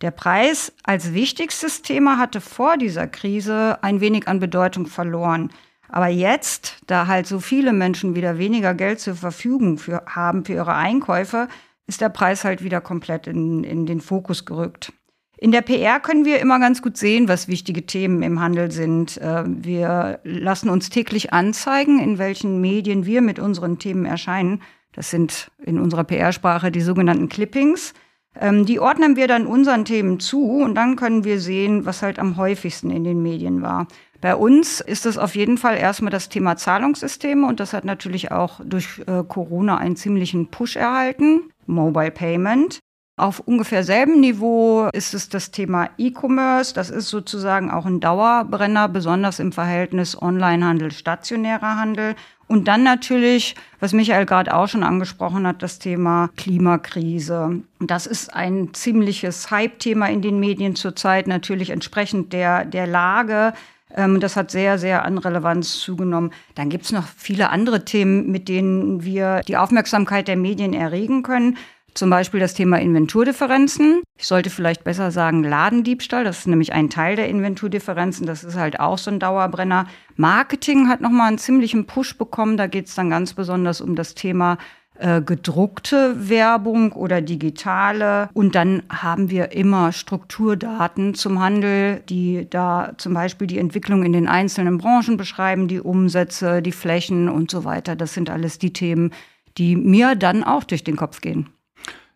Der 0.01 0.11
Preis 0.11 0.73
als 0.83 1.13
wichtigstes 1.13 1.81
Thema 1.81 2.17
hatte 2.17 2.39
vor 2.39 2.77
dieser 2.77 3.07
Krise 3.07 3.79
ein 3.81 3.99
wenig 3.99 4.27
an 4.27 4.39
Bedeutung 4.39 4.85
verloren. 4.85 5.51
Aber 5.89 6.07
jetzt, 6.07 6.77
da 6.87 7.07
halt 7.07 7.27
so 7.27 7.39
viele 7.39 7.73
Menschen 7.73 8.15
wieder 8.15 8.37
weniger 8.37 8.73
Geld 8.73 8.99
zur 8.99 9.15
Verfügung 9.15 9.77
für, 9.77 10.03
haben 10.05 10.45
für 10.45 10.53
ihre 10.53 10.75
Einkäufe, 10.75 11.47
ist 11.87 12.01
der 12.01 12.09
Preis 12.09 12.43
halt 12.45 12.63
wieder 12.63 12.79
komplett 12.79 13.27
in, 13.27 13.63
in 13.63 13.85
den 13.85 13.99
Fokus 13.99 14.45
gerückt. 14.45 14.93
In 15.37 15.51
der 15.51 15.61
PR 15.61 15.99
können 15.99 16.25
wir 16.25 16.39
immer 16.39 16.59
ganz 16.59 16.81
gut 16.81 16.97
sehen, 16.97 17.27
was 17.27 17.47
wichtige 17.47 17.85
Themen 17.85 18.23
im 18.23 18.39
Handel 18.39 18.71
sind. 18.71 19.17
Äh, 19.17 19.43
wir 19.47 20.19
lassen 20.23 20.69
uns 20.69 20.89
täglich 20.89 21.33
anzeigen, 21.33 21.99
in 21.99 22.17
welchen 22.17 22.61
Medien 22.61 23.05
wir 23.05 23.21
mit 23.21 23.39
unseren 23.39 23.79
Themen 23.79 24.05
erscheinen. 24.05 24.61
Das 24.91 25.09
sind 25.09 25.49
in 25.63 25.79
unserer 25.79 26.03
PR-Sprache 26.03 26.71
die 26.71 26.81
sogenannten 26.81 27.29
Clippings. 27.29 27.93
Ähm, 28.39 28.65
die 28.65 28.79
ordnen 28.79 29.15
wir 29.15 29.27
dann 29.27 29.45
unseren 29.45 29.85
Themen 29.85 30.19
zu 30.19 30.61
und 30.61 30.75
dann 30.75 30.95
können 30.95 31.23
wir 31.25 31.39
sehen, 31.39 31.85
was 31.85 32.01
halt 32.01 32.19
am 32.19 32.37
häufigsten 32.37 32.89
in 32.89 33.03
den 33.03 33.21
Medien 33.21 33.61
war. 33.61 33.87
Bei 34.21 34.35
uns 34.35 34.81
ist 34.81 35.05
es 35.05 35.17
auf 35.17 35.35
jeden 35.35 35.57
Fall 35.57 35.77
erstmal 35.77 36.11
das 36.11 36.29
Thema 36.29 36.57
Zahlungssysteme 36.57 37.47
und 37.47 37.59
das 37.59 37.73
hat 37.73 37.85
natürlich 37.85 38.31
auch 38.31 38.59
durch 38.63 38.99
äh, 39.07 39.23
Corona 39.27 39.77
einen 39.77 39.95
ziemlichen 39.95 40.47
Push 40.47 40.75
erhalten. 40.75 41.51
Mobile 41.65 42.11
Payment. 42.11 42.79
Auf 43.19 43.41
ungefähr 43.41 43.83
selben 43.83 44.21
Niveau 44.21 44.87
ist 44.93 45.13
es 45.13 45.27
das 45.27 45.51
Thema 45.51 45.89
E-Commerce. 45.97 46.73
Das 46.73 46.89
ist 46.89 47.09
sozusagen 47.09 47.69
auch 47.69 47.85
ein 47.85 47.99
Dauerbrenner, 47.99 48.87
besonders 48.87 49.39
im 49.39 49.51
Verhältnis 49.51 50.19
Onlinehandel, 50.19 50.89
stationärer 50.91 51.75
Handel. 51.75 52.15
Und 52.47 52.69
dann 52.69 52.83
natürlich, 52.83 53.55
was 53.81 53.91
Michael 53.91 54.25
gerade 54.25 54.55
auch 54.55 54.69
schon 54.69 54.83
angesprochen 54.83 55.45
hat, 55.45 55.61
das 55.61 55.79
Thema 55.79 56.29
Klimakrise. 56.37 57.59
Das 57.81 58.07
ist 58.07 58.33
ein 58.33 58.73
ziemliches 58.73 59.51
Hype-Thema 59.51 60.07
in 60.07 60.21
den 60.21 60.39
Medien 60.39 60.77
zurzeit, 60.77 61.27
natürlich 61.27 61.71
entsprechend 61.71 62.31
der, 62.31 62.63
der 62.63 62.87
Lage. 62.87 63.51
Ähm, 63.93 64.21
das 64.21 64.37
hat 64.37 64.49
sehr, 64.49 64.77
sehr 64.77 65.03
an 65.03 65.17
Relevanz 65.17 65.79
zugenommen. 65.79 66.31
Dann 66.55 66.69
gibt 66.69 66.85
es 66.85 66.93
noch 66.93 67.05
viele 67.17 67.49
andere 67.49 67.83
Themen, 67.83 68.31
mit 68.31 68.47
denen 68.47 69.03
wir 69.03 69.41
die 69.45 69.57
Aufmerksamkeit 69.57 70.29
der 70.29 70.37
Medien 70.37 70.73
erregen 70.73 71.21
können. 71.21 71.57
Zum 71.93 72.09
Beispiel 72.09 72.39
das 72.39 72.53
Thema 72.53 72.79
Inventurdifferenzen. 72.79 74.01
Ich 74.17 74.27
sollte 74.27 74.49
vielleicht 74.49 74.83
besser 74.83 75.11
sagen 75.11 75.43
Ladendiebstahl. 75.43 76.23
Das 76.23 76.39
ist 76.39 76.47
nämlich 76.47 76.73
ein 76.73 76.89
Teil 76.89 77.15
der 77.15 77.29
Inventurdifferenzen. 77.29 78.25
Das 78.25 78.43
ist 78.43 78.55
halt 78.55 78.79
auch 78.79 78.97
so 78.97 79.11
ein 79.11 79.19
Dauerbrenner. 79.19 79.87
Marketing 80.15 80.87
hat 80.87 81.01
nochmal 81.01 81.29
einen 81.29 81.37
ziemlichen 81.37 81.85
Push 81.85 82.17
bekommen. 82.17 82.57
Da 82.57 82.67
geht 82.67 82.87
es 82.87 82.95
dann 82.95 83.09
ganz 83.09 83.33
besonders 83.33 83.81
um 83.81 83.95
das 83.95 84.15
Thema 84.15 84.57
äh, 84.99 85.21
gedruckte 85.21 86.29
Werbung 86.29 86.91
oder 86.91 87.21
digitale. 87.21 88.29
Und 88.33 88.55
dann 88.55 88.83
haben 88.89 89.29
wir 89.29 89.53
immer 89.53 89.93
Strukturdaten 89.93 91.13
zum 91.15 91.39
Handel, 91.39 92.01
die 92.09 92.47
da 92.49 92.93
zum 92.97 93.13
Beispiel 93.13 93.47
die 93.47 93.59
Entwicklung 93.59 94.03
in 94.03 94.11
den 94.11 94.27
einzelnen 94.27 94.77
Branchen 94.77 95.15
beschreiben, 95.15 95.69
die 95.69 95.79
Umsätze, 95.79 96.61
die 96.61 96.73
Flächen 96.73 97.29
und 97.29 97.49
so 97.49 97.63
weiter. 97.63 97.95
Das 97.95 98.13
sind 98.13 98.29
alles 98.29 98.59
die 98.59 98.73
Themen, 98.73 99.11
die 99.57 99.77
mir 99.77 100.15
dann 100.15 100.43
auch 100.43 100.65
durch 100.65 100.83
den 100.83 100.97
Kopf 100.97 101.21
gehen. 101.21 101.49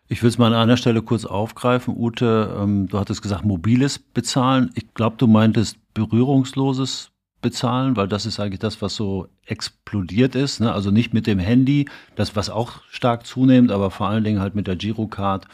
Ich 0.08 0.22
will 0.22 0.28
es 0.28 0.38
mal 0.38 0.48
an 0.48 0.54
einer 0.54 0.76
Stelle 0.76 1.00
kurz 1.02 1.24
aufgreifen. 1.24 1.94
Ute, 1.96 2.54
ähm, 2.60 2.88
du 2.88 2.98
hattest 2.98 3.22
gesagt, 3.22 3.44
mobiles 3.44 3.98
Bezahlen. 3.98 4.70
Ich 4.74 4.92
glaube, 4.92 5.16
du 5.16 5.26
meintest 5.26 5.78
berührungsloses 5.94 7.10
Bezahlen, 7.40 7.96
weil 7.96 8.08
das 8.08 8.26
ist 8.26 8.38
eigentlich 8.38 8.60
das, 8.60 8.82
was 8.82 8.96
so 8.96 9.28
explodiert 9.46 10.34
ist. 10.34 10.60
Ne? 10.60 10.72
Also 10.72 10.90
nicht 10.90 11.14
mit 11.14 11.26
dem 11.26 11.38
Handy, 11.38 11.86
das 12.16 12.36
was 12.36 12.50
auch 12.50 12.82
stark 12.90 13.26
zunehmend, 13.26 13.70
aber 13.70 13.90
vor 13.90 14.08
allen 14.08 14.24
Dingen 14.24 14.40
halt 14.40 14.54
mit 14.54 14.66
der 14.66 14.76
Girocard. 14.76 15.46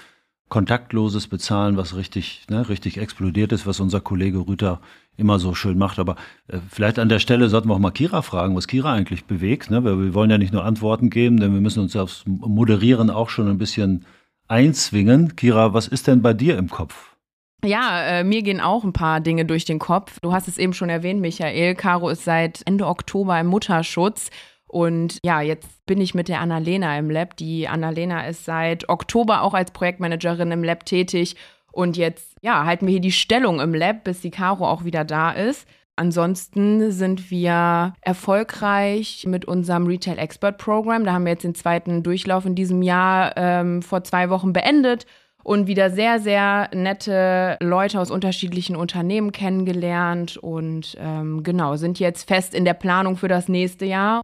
Kontaktloses 0.49 1.29
Bezahlen, 1.29 1.77
was 1.77 1.95
richtig, 1.95 2.45
ne, 2.51 2.69
richtig 2.69 2.99
explodiert 2.99 3.53
ist, 3.53 3.69
was 3.69 3.79
unser 3.79 4.01
Kollege 4.01 4.39
Rüter 4.49 4.81
immer 5.17 5.39
so 5.39 5.55
schön 5.55 5.79
macht. 5.79 6.01
Aber 6.01 6.17
äh, 6.49 6.59
vielleicht 6.69 6.99
an 6.99 7.09
der 7.09 7.21
Stelle 7.21 7.49
sollten 7.49 7.69
wir 7.69 7.75
auch 7.75 7.79
mal 7.79 7.93
Kira 7.93 8.21
fragen, 8.23 8.57
was 8.57 8.67
Kira 8.67 8.93
eigentlich 8.93 9.27
bewegt. 9.27 9.71
Ne? 9.71 9.85
Weil 9.85 10.01
wir 10.01 10.13
wollen 10.13 10.31
ja 10.31 10.39
nicht 10.39 10.53
nur 10.53 10.65
Antworten 10.65 11.09
geben, 11.09 11.39
denn 11.39 11.53
wir 11.53 11.61
müssen 11.61 11.79
uns 11.81 11.95
aufs 11.95 12.25
Moderieren 12.27 13.11
auch 13.11 13.31
schon 13.31 13.49
ein 13.49 13.59
bisschen 13.59 14.05
einzwingen. 14.51 15.37
Kira, 15.37 15.73
was 15.73 15.89
ist 15.89 16.07
denn 16.07 16.23
bei 16.23 16.35
dir 16.35 16.59
im 16.59 16.69
Kopf? 16.69 17.17
Ja, 17.65 18.03
äh, 18.03 18.25
mir 18.25 18.43
gehen 18.43 18.61
auch 18.61 18.85
ein 18.85 18.93
paar 18.93 19.21
Dinge 19.21 19.45
durch 19.45 19.65
den 19.65 19.79
Kopf. 19.79 20.19
Du 20.21 20.33
hast 20.33 20.49
es 20.49 20.59
eben 20.59 20.73
schon 20.73 20.89
erwähnt, 20.89 21.21
Michael. 21.21 21.75
Caro 21.75 22.09
ist 22.09 22.25
seit 22.25 22.63
Ende 22.67 22.87
Oktober 22.87 23.39
im 23.39 23.49
Mutterschutz. 23.49 24.31
Und 24.67 25.19
ja, 25.25 25.41
jetzt 25.41 25.85
bin 25.85 26.01
ich 26.01 26.15
mit 26.15 26.29
der 26.29 26.41
Annalena 26.41 26.97
im 26.99 27.11
Lab. 27.11 27.37
Die 27.37 27.69
Annalena 27.69 28.27
ist 28.27 28.45
seit 28.45 28.89
Oktober 28.89 29.43
auch 29.43 29.53
als 29.53 29.73
Projektmanagerin 29.73 30.53
im 30.53 30.65
Lab 30.65 30.87
tätig. 30.87 31.37
Und 31.73 31.97
jetzt, 31.97 32.37
ja, 32.41 32.65
halten 32.65 32.87
wir 32.87 32.93
hier 32.93 33.01
die 33.01 33.13
Stellung 33.13 33.61
im 33.61 33.75
Lab, 33.75 34.05
bis 34.05 34.21
die 34.21 34.31
Caro 34.31 34.67
auch 34.67 34.85
wieder 34.85 35.05
da 35.05 35.33
ist. 35.33 35.67
Ansonsten 36.01 36.93
sind 36.93 37.31
wir 37.31 37.93
erfolgreich 38.01 39.27
mit 39.27 39.45
unserem 39.45 39.87
Retail 39.87 40.17
Expert 40.17 40.57
Program. 40.57 41.05
Da 41.05 41.13
haben 41.13 41.27
wir 41.27 41.33
jetzt 41.33 41.45
den 41.45 41.55
zweiten 41.55 42.03
Durchlauf 42.03 42.47
in 42.47 42.55
diesem 42.55 42.81
Jahr 42.81 43.35
ähm, 43.37 43.83
vor 43.83 44.03
zwei 44.03 44.31
Wochen 44.31 44.55
beendet 44.55 45.05
und 45.43 45.67
wieder 45.67 45.91
sehr, 45.91 46.19
sehr 46.19 46.71
nette 46.73 47.59
Leute 47.61 48.01
aus 48.01 48.11
unterschiedlichen 48.11 48.77
Unternehmen 48.77 49.31
kennengelernt 49.31 50.39
und 50.39 50.97
ähm, 50.99 51.43
genau, 51.43 51.77
sind 51.77 52.01
jetzt 52.01 52.27
fest 52.27 52.55
in 52.55 52.65
der 52.65 52.73
Planung 52.73 53.19
für 53.19 53.29
das 53.29 53.51
nächste 53.51 53.85
Jahr. 53.85 54.23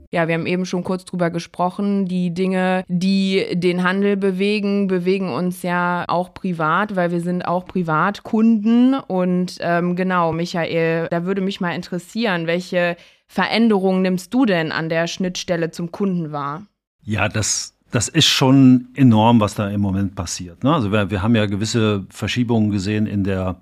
Ja, 0.09 0.29
wir 0.29 0.35
haben 0.35 0.47
eben 0.47 0.65
schon 0.65 0.85
kurz 0.85 1.03
drüber 1.03 1.29
gesprochen. 1.29 2.05
Die 2.05 2.33
Dinge, 2.33 2.85
die 2.87 3.45
den 3.53 3.83
Handel 3.83 4.15
bewegen, 4.15 4.87
bewegen 4.87 5.33
uns 5.33 5.63
ja 5.63 6.05
auch 6.07 6.33
privat, 6.33 6.95
weil 6.95 7.11
wir 7.11 7.19
sind 7.19 7.43
auch 7.43 7.65
Privatkunden. 7.65 8.95
Und 8.95 9.57
ähm, 9.59 9.97
genau, 9.97 10.31
Michael, 10.31 11.09
da 11.11 11.25
würde 11.25 11.41
mich 11.41 11.59
mal 11.59 11.75
interessieren, 11.75 12.47
welche 12.47 12.95
Veränderungen 13.27 14.01
nimmst 14.01 14.33
du 14.33 14.45
denn 14.45 14.71
an 14.71 14.87
der 14.87 15.07
Schnittstelle 15.07 15.71
zum 15.71 15.91
Kunden 15.91 16.31
wahr? 16.31 16.65
Ja, 17.03 17.27
das 17.27 17.76
das 17.91 18.09
ist 18.09 18.25
schon 18.25 18.89
enorm, 18.95 19.39
was 19.39 19.55
da 19.55 19.69
im 19.69 19.81
Moment 19.81 20.15
passiert. 20.15 20.63
Ne? 20.63 20.73
Also 20.73 20.91
wir, 20.91 21.09
wir 21.09 21.21
haben 21.21 21.35
ja 21.35 21.45
gewisse 21.45 22.05
Verschiebungen 22.09 22.71
gesehen 22.71 23.05
in 23.05 23.23
der, 23.23 23.61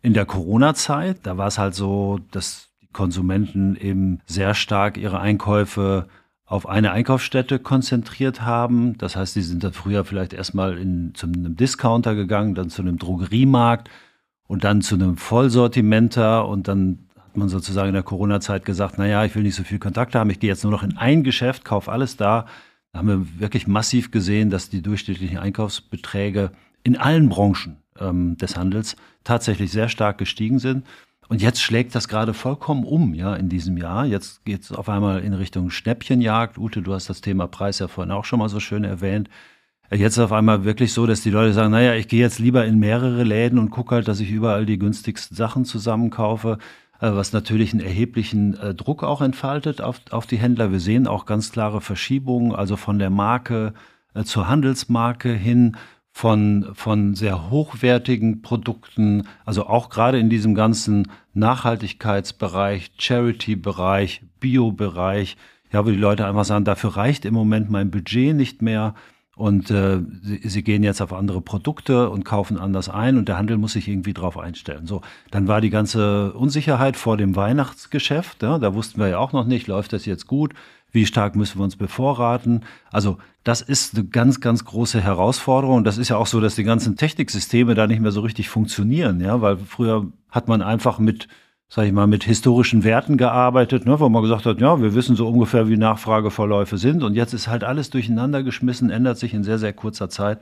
in 0.00 0.14
der 0.14 0.24
Corona-Zeit. 0.24 1.18
Da 1.24 1.36
war 1.36 1.48
es 1.48 1.58
halt 1.58 1.74
so, 1.74 2.20
dass 2.30 2.68
Konsumenten 2.92 3.76
eben 3.76 4.20
sehr 4.26 4.54
stark 4.54 4.96
ihre 4.96 5.20
Einkäufe 5.20 6.08
auf 6.46 6.66
eine 6.66 6.92
Einkaufsstätte 6.92 7.58
konzentriert 7.58 8.40
haben. 8.40 8.96
Das 8.96 9.16
heißt, 9.16 9.34
sie 9.34 9.42
sind 9.42 9.62
dann 9.62 9.74
früher 9.74 10.04
vielleicht 10.06 10.32
erstmal 10.32 10.76
zu 11.12 11.26
einem 11.26 11.56
Discounter 11.56 12.14
gegangen, 12.14 12.54
dann 12.54 12.70
zu 12.70 12.80
einem 12.80 12.98
Drogeriemarkt 12.98 13.90
und 14.46 14.64
dann 14.64 14.80
zu 14.80 14.94
einem 14.94 15.18
Vollsortimenter 15.18 16.48
und 16.48 16.66
dann 16.66 17.00
hat 17.16 17.36
man 17.36 17.50
sozusagen 17.50 17.88
in 17.88 17.94
der 17.94 18.02
Corona-Zeit 18.02 18.64
gesagt, 18.64 18.96
naja, 18.96 19.26
ich 19.26 19.34
will 19.34 19.42
nicht 19.42 19.56
so 19.56 19.62
viel 19.62 19.78
Kontakt 19.78 20.14
haben, 20.14 20.30
ich 20.30 20.40
gehe 20.40 20.48
jetzt 20.48 20.64
nur 20.64 20.72
noch 20.72 20.82
in 20.82 20.96
ein 20.96 21.22
Geschäft, 21.22 21.66
kaufe 21.66 21.92
alles 21.92 22.16
da. 22.16 22.46
Haben 22.98 23.08
wir 23.08 23.40
wirklich 23.40 23.68
massiv 23.68 24.10
gesehen, 24.10 24.50
dass 24.50 24.70
die 24.70 24.82
durchschnittlichen 24.82 25.38
Einkaufsbeträge 25.38 26.50
in 26.82 26.96
allen 26.96 27.28
Branchen 27.28 27.76
ähm, 28.00 28.36
des 28.36 28.56
Handels 28.56 28.96
tatsächlich 29.22 29.70
sehr 29.70 29.88
stark 29.88 30.18
gestiegen 30.18 30.58
sind. 30.58 30.84
Und 31.28 31.40
jetzt 31.40 31.62
schlägt 31.62 31.94
das 31.94 32.08
gerade 32.08 32.34
vollkommen 32.34 32.84
um, 32.84 33.14
ja, 33.14 33.36
in 33.36 33.48
diesem 33.48 33.76
Jahr. 33.76 34.04
Jetzt 34.04 34.44
geht 34.44 34.62
es 34.62 34.72
auf 34.72 34.88
einmal 34.88 35.20
in 35.20 35.32
Richtung 35.32 35.70
Schnäppchenjagd. 35.70 36.58
Ute, 36.58 36.82
du 36.82 36.92
hast 36.92 37.08
das 37.08 37.20
Thema 37.20 37.46
Preis 37.46 37.78
ja 37.78 37.86
vorhin 37.86 38.10
auch 38.10 38.24
schon 38.24 38.40
mal 38.40 38.48
so 38.48 38.58
schön 38.58 38.82
erwähnt. 38.82 39.28
Jetzt 39.90 40.16
ist 40.16 40.24
auf 40.24 40.32
einmal 40.32 40.64
wirklich 40.64 40.92
so, 40.92 41.06
dass 41.06 41.22
die 41.22 41.30
Leute 41.30 41.52
sagen, 41.52 41.70
naja, 41.70 41.94
ich 41.94 42.08
gehe 42.08 42.20
jetzt 42.20 42.38
lieber 42.38 42.66
in 42.66 42.80
mehrere 42.80 43.22
Läden 43.22 43.58
und 43.60 43.70
gucke 43.70 43.94
halt, 43.94 44.08
dass 44.08 44.20
ich 44.20 44.30
überall 44.30 44.66
die 44.66 44.78
günstigsten 44.78 45.36
Sachen 45.36 45.64
zusammenkaufe, 45.64 46.58
was 47.00 47.32
natürlich 47.32 47.72
einen 47.72 47.82
erheblichen 47.82 48.58
äh, 48.58 48.74
Druck 48.74 49.04
auch 49.04 49.20
entfaltet 49.20 49.80
auf, 49.80 50.00
auf 50.10 50.26
die 50.26 50.38
Händler. 50.38 50.72
Wir 50.72 50.80
sehen 50.80 51.06
auch 51.06 51.26
ganz 51.26 51.52
klare 51.52 51.80
Verschiebungen, 51.80 52.54
also 52.54 52.76
von 52.76 52.98
der 52.98 53.10
Marke 53.10 53.74
äh, 54.14 54.24
zur 54.24 54.48
Handelsmarke 54.48 55.32
hin 55.32 55.76
von, 56.10 56.70
von 56.74 57.14
sehr 57.14 57.50
hochwertigen 57.50 58.42
Produkten, 58.42 59.28
also 59.44 59.66
auch 59.66 59.88
gerade 59.88 60.18
in 60.18 60.28
diesem 60.30 60.56
ganzen 60.56 61.12
Nachhaltigkeitsbereich, 61.34 62.90
Charity-Bereich, 62.98 64.22
Bio-Bereich, 64.40 65.36
ja, 65.72 65.86
wo 65.86 65.90
die 65.90 65.96
Leute 65.96 66.26
einfach 66.26 66.44
sagen, 66.44 66.64
dafür 66.64 66.96
reicht 66.96 67.24
im 67.24 67.34
Moment 67.34 67.70
mein 67.70 67.92
Budget 67.92 68.34
nicht 68.34 68.62
mehr 68.62 68.94
und 69.38 69.70
äh, 69.70 70.00
sie, 70.20 70.40
sie 70.42 70.62
gehen 70.64 70.82
jetzt 70.82 71.00
auf 71.00 71.12
andere 71.12 71.40
Produkte 71.40 72.10
und 72.10 72.24
kaufen 72.24 72.58
anders 72.58 72.88
ein 72.88 73.16
und 73.16 73.28
der 73.28 73.38
Handel 73.38 73.56
muss 73.56 73.74
sich 73.74 73.86
irgendwie 73.86 74.12
drauf 74.12 74.36
einstellen. 74.36 74.86
So, 74.88 75.00
dann 75.30 75.46
war 75.46 75.60
die 75.60 75.70
ganze 75.70 76.32
Unsicherheit 76.32 76.96
vor 76.96 77.16
dem 77.16 77.36
Weihnachtsgeschäft, 77.36 78.42
ja, 78.42 78.58
da 78.58 78.74
wussten 78.74 79.00
wir 79.00 79.06
ja 79.06 79.18
auch 79.18 79.32
noch 79.32 79.46
nicht, 79.46 79.68
läuft 79.68 79.92
das 79.92 80.06
jetzt 80.06 80.26
gut, 80.26 80.54
wie 80.90 81.06
stark 81.06 81.36
müssen 81.36 81.60
wir 81.60 81.64
uns 81.64 81.76
bevorraten. 81.76 82.64
Also 82.90 83.18
das 83.44 83.60
ist 83.60 83.94
eine 83.94 84.06
ganz, 84.06 84.40
ganz 84.40 84.64
große 84.64 85.00
Herausforderung. 85.00 85.84
Das 85.84 85.98
ist 85.98 86.08
ja 86.08 86.16
auch 86.16 86.26
so, 86.26 86.40
dass 86.40 86.56
die 86.56 86.64
ganzen 86.64 86.96
Techniksysteme 86.96 87.76
da 87.76 87.86
nicht 87.86 88.00
mehr 88.00 88.10
so 88.10 88.22
richtig 88.22 88.48
funktionieren, 88.48 89.20
ja, 89.20 89.40
weil 89.40 89.56
früher 89.58 90.10
hat 90.30 90.48
man 90.48 90.62
einfach 90.62 90.98
mit, 90.98 91.28
sag 91.68 91.86
ich 91.86 91.92
mal, 91.92 92.06
mit 92.06 92.24
historischen 92.24 92.82
Werten 92.82 93.18
gearbeitet, 93.18 93.84
ne, 93.84 94.00
wo 94.00 94.08
man 94.08 94.22
gesagt 94.22 94.46
hat, 94.46 94.60
ja, 94.60 94.80
wir 94.80 94.94
wissen 94.94 95.16
so 95.16 95.28
ungefähr, 95.28 95.68
wie 95.68 95.76
Nachfrageverläufe 95.76 96.78
sind. 96.78 97.02
Und 97.02 97.14
jetzt 97.14 97.34
ist 97.34 97.48
halt 97.48 97.62
alles 97.62 97.90
durcheinander 97.90 98.42
geschmissen, 98.42 98.90
ändert 98.90 99.18
sich 99.18 99.34
in 99.34 99.44
sehr, 99.44 99.58
sehr 99.58 99.74
kurzer 99.74 100.08
Zeit. 100.08 100.38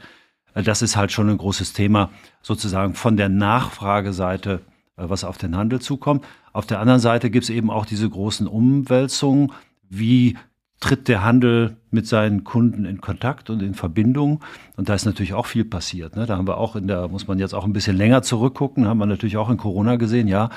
Das 0.55 0.83
ist 0.83 0.97
halt 0.97 1.13
schon 1.13 1.29
ein 1.29 1.37
großes 1.37 1.73
Thema, 1.73 2.11
sozusagen 2.43 2.95
von 2.95 3.17
der 3.17 3.29
Nachfrageseite, 3.29 4.61
äh, 4.97 5.05
was 5.09 5.25
auf 5.25 5.37
den 5.37 5.57
Handel 5.57 5.81
zukommt. 5.81 6.25
Auf 6.53 6.65
der 6.65 6.81
anderen 6.81 7.01
Seite 7.01 7.29
gibt 7.29 7.45
es 7.45 7.51
eben 7.51 7.71
auch 7.71 7.87
diese 7.87 8.09
großen 8.09 8.47
Umwälzungen 8.47 9.53
wie 9.89 10.37
tritt 10.81 11.09
der 11.09 11.25
Handel 11.25 11.77
mit 11.91 12.07
seinen 12.07 12.45
Kunden 12.45 12.85
in 12.85 13.01
Kontakt 13.01 13.51
und 13.51 13.63
in 13.63 13.75
Verbindung. 13.75 14.41
Und 14.77 14.89
da 14.89 14.95
ist 14.95 15.07
natürlich 15.07 15.35
auch 15.35 15.47
viel 15.47 15.65
passiert. 15.65 16.17
Ne? 16.17 16.27
Da 16.27 16.37
haben 16.37 16.47
wir 16.47 16.59
auch 16.59 16.77
in 16.77 16.87
der, 16.87 17.09
muss 17.09 17.27
man 17.27 17.39
jetzt 17.39 17.55
auch 17.55 17.65
ein 17.65 17.73
bisschen 17.73 17.97
länger 17.97 18.23
zurückgucken, 18.23 18.87
haben 18.87 18.99
wir 18.99 19.07
natürlich 19.07 19.37
auch 19.37 19.51
in 19.51 19.57
Corona 19.57 19.97
gesehen, 19.97 20.29
ja. 20.29 20.51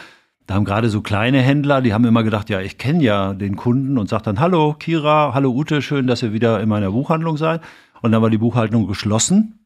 Da 0.49 0.55
haben 0.55 0.65
gerade 0.65 0.89
so 0.89 1.01
kleine 1.01 1.41
Händler, 1.41 1.79
die 1.79 1.93
haben 1.93 2.05
immer 2.05 2.23
gedacht, 2.23 2.49
ja, 2.49 2.59
ich 2.59 2.79
kenne 2.79 3.03
ja 3.03 3.35
den 3.35 3.55
Kunden 3.55 3.99
und 3.99 4.09
sagt 4.09 4.25
dann, 4.25 4.39
hallo 4.39 4.73
Kira, 4.73 5.35
hallo 5.35 5.51
Ute, 5.51 5.83
schön, 5.83 6.07
dass 6.07 6.23
ihr 6.23 6.33
wieder 6.33 6.59
in 6.59 6.67
meiner 6.67 6.89
Buchhandlung 6.89 7.37
seid. 7.37 7.61
Und 8.01 8.11
dann 8.11 8.23
war 8.23 8.31
die 8.31 8.39
Buchhaltung 8.39 8.87
geschlossen. 8.87 9.59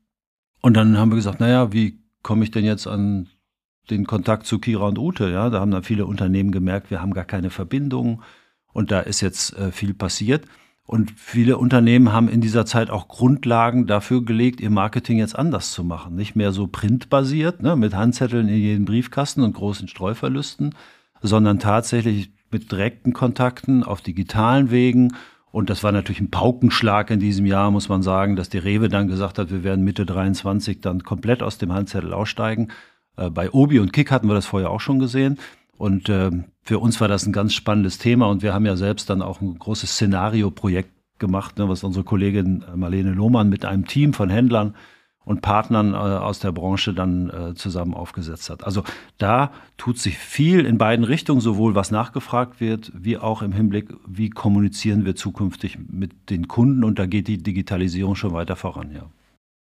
Und 0.59 0.75
dann 0.75 0.97
haben 0.97 1.09
wir 1.09 1.15
gesagt, 1.15 1.39
naja, 1.39 1.71
wie 1.71 2.03
komme 2.21 2.43
ich 2.43 2.51
denn 2.51 2.65
jetzt 2.65 2.85
an 2.85 3.29
den 3.89 4.05
Kontakt 4.05 4.45
zu 4.45 4.59
Kira 4.59 4.87
und 4.87 4.99
Ute? 4.99 5.29
Ja, 5.29 5.49
da 5.49 5.61
haben 5.61 5.71
dann 5.71 5.83
viele 5.83 6.05
Unternehmen 6.05 6.51
gemerkt, 6.51 6.91
wir 6.91 7.01
haben 7.01 7.13
gar 7.13 7.23
keine 7.23 7.49
Verbindung 7.49 8.21
und 8.73 8.91
da 8.91 8.99
ist 8.99 9.21
jetzt 9.21 9.57
äh, 9.57 9.71
viel 9.71 9.93
passiert. 9.93 10.43
Und 10.85 11.13
viele 11.15 11.57
Unternehmen 11.57 12.11
haben 12.11 12.27
in 12.27 12.41
dieser 12.41 12.65
Zeit 12.65 12.89
auch 12.89 13.07
Grundlagen 13.07 13.87
dafür 13.87 14.23
gelegt, 14.23 14.59
ihr 14.59 14.69
Marketing 14.69 15.17
jetzt 15.17 15.37
anders 15.37 15.71
zu 15.71 15.83
machen. 15.83 16.15
Nicht 16.15 16.35
mehr 16.35 16.51
so 16.51 16.67
printbasiert, 16.67 17.63
ne, 17.63 17.75
mit 17.75 17.95
Handzetteln 17.95 18.49
in 18.49 18.57
jedem 18.57 18.85
Briefkasten 18.85 19.41
und 19.41 19.53
großen 19.53 19.87
Streuverlusten, 19.87 20.75
sondern 21.21 21.59
tatsächlich 21.59 22.31
mit 22.51 22.71
direkten 22.71 23.13
Kontakten 23.13 23.83
auf 23.83 24.01
digitalen 24.01 24.71
Wegen. 24.71 25.13
Und 25.51 25.69
das 25.69 25.83
war 25.83 25.91
natürlich 25.91 26.19
ein 26.19 26.31
Paukenschlag 26.31 27.09
in 27.11 27.19
diesem 27.19 27.45
Jahr, 27.45 27.71
muss 27.71 27.87
man 27.87 28.03
sagen, 28.03 28.35
dass 28.35 28.49
die 28.49 28.57
Rewe 28.57 28.89
dann 28.89 29.07
gesagt 29.07 29.39
hat, 29.39 29.51
wir 29.51 29.63
werden 29.63 29.85
Mitte 29.85 30.05
23 30.05 30.81
dann 30.81 31.03
komplett 31.03 31.41
aus 31.43 31.57
dem 31.57 31.71
Handzettel 31.71 32.13
aussteigen. 32.13 32.69
Äh, 33.17 33.29
bei 33.29 33.51
Obi 33.51 33.79
und 33.79 33.93
Kick 33.93 34.11
hatten 34.11 34.27
wir 34.27 34.33
das 34.33 34.45
vorher 34.45 34.69
auch 34.69 34.81
schon 34.81 34.99
gesehen. 34.99 35.37
Und 35.77 36.09
äh, 36.09 36.31
für 36.61 36.79
uns 36.79 37.01
war 37.01 37.07
das 37.07 37.25
ein 37.25 37.33
ganz 37.33 37.53
spannendes 37.53 37.97
Thema 37.97 38.27
und 38.27 38.41
wir 38.41 38.53
haben 38.53 38.65
ja 38.65 38.75
selbst 38.75 39.09
dann 39.09 39.21
auch 39.21 39.41
ein 39.41 39.57
großes 39.57 39.91
Szenario-Projekt 39.91 40.91
gemacht, 41.19 41.57
ne, 41.57 41.69
was 41.69 41.83
unsere 41.83 42.05
Kollegin 42.05 42.63
Marlene 42.75 43.11
Lohmann 43.11 43.49
mit 43.49 43.65
einem 43.65 43.85
Team 43.85 44.13
von 44.13 44.29
Händlern 44.29 44.75
und 45.25 45.41
Partnern 45.41 45.93
äh, 45.93 45.97
aus 45.97 46.39
der 46.39 46.51
Branche 46.51 46.93
dann 46.93 47.29
äh, 47.29 47.53
zusammen 47.55 47.93
aufgesetzt 47.93 48.49
hat. 48.49 48.63
Also 48.63 48.83
da 49.17 49.51
tut 49.77 49.99
sich 49.99 50.17
viel 50.17 50.65
in 50.65 50.77
beiden 50.77 51.05
Richtungen, 51.05 51.41
sowohl 51.41 51.75
was 51.75 51.91
nachgefragt 51.91 52.59
wird, 52.59 52.91
wie 52.93 53.17
auch 53.17 53.41
im 53.41 53.53
Hinblick, 53.53 53.93
wie 54.05 54.29
kommunizieren 54.29 55.05
wir 55.05 55.15
zukünftig 55.15 55.77
mit 55.89 56.29
den 56.29 56.47
Kunden 56.47 56.83
und 56.83 56.99
da 56.99 57.05
geht 57.05 57.27
die 57.27 57.41
Digitalisierung 57.41 58.15
schon 58.15 58.33
weiter 58.33 58.55
voran, 58.55 58.91
ja. 58.93 59.09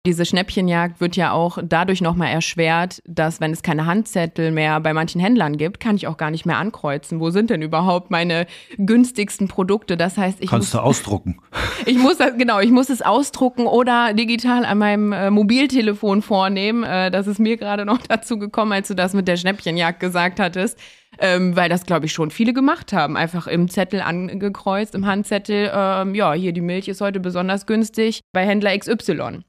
Diese 0.07 0.25
Schnäppchenjagd 0.25 1.02
wird 1.02 1.14
ja 1.16 1.33
auch 1.33 1.59
dadurch 1.62 2.00
nochmal 2.00 2.28
erschwert, 2.28 3.02
dass 3.04 3.38
wenn 3.42 3.50
es 3.50 3.62
keine 3.62 3.85
Handzettel 3.85 4.50
mehr 4.50 4.80
bei 4.80 4.95
manchen 4.95 5.21
Händlern 5.21 5.59
gibt, 5.59 5.78
kann 5.78 5.95
ich 5.95 6.07
auch 6.07 6.16
gar 6.16 6.30
nicht 6.30 6.47
mehr 6.47 6.57
ankreuzen. 6.57 7.21
Wo 7.21 7.28
sind 7.28 7.50
denn 7.50 7.61
überhaupt 7.61 8.11
meine 8.11 8.47
günstigsten 8.78 9.47
Produkte? 9.49 9.99
Das 9.99 10.16
heißt, 10.16 10.38
ich 10.40 10.49
kannst 10.49 10.73
muss, 10.73 10.80
du 10.80 10.85
ausdrucken. 10.85 11.40
Ich 11.87 11.99
muss 11.99 12.19
das 12.19 12.37
genau, 12.37 12.61
ich 12.61 12.71
muss 12.71 12.90
es 12.90 13.00
ausdrucken 13.00 13.66
oder 13.66 14.12
digital 14.12 14.66
an 14.66 14.78
meinem 14.78 15.12
äh, 15.12 15.30
Mobiltelefon 15.30 16.21
vornehmen. 16.23 16.83
Äh, 16.83 17.11
das 17.11 17.26
ist 17.26 17.38
mir 17.38 17.57
gerade 17.57 17.85
noch 17.85 17.99
dazu 18.09 18.38
gekommen, 18.38 18.73
als 18.73 18.88
du 18.88 18.95
das 18.95 19.12
mit 19.12 19.28
der 19.28 19.37
Schnäppchenjagd 19.37 20.00
gesagt 20.00 20.40
hattest. 20.40 20.78
Ähm, 21.19 21.57
weil 21.57 21.69
das, 21.69 21.85
glaube 21.85 22.07
ich, 22.07 22.12
schon 22.12 22.30
viele 22.30 22.54
gemacht 22.54 22.92
haben. 22.95 23.16
Einfach 23.16 23.47
im 23.47 23.69
Zettel 23.69 24.00
angekreuzt, 24.00 24.95
im 24.95 25.07
Handzettel, 25.07 25.71
ähm, 25.75 26.14
ja, 26.14 26.33
hier 26.33 26.52
die 26.52 26.61
Milch 26.61 26.88
ist 26.88 27.00
heute 27.00 27.21
besonders 27.21 27.66
günstig 27.66 28.21
bei 28.33 28.47
Händler 28.47 28.78
XY. 28.78 29.42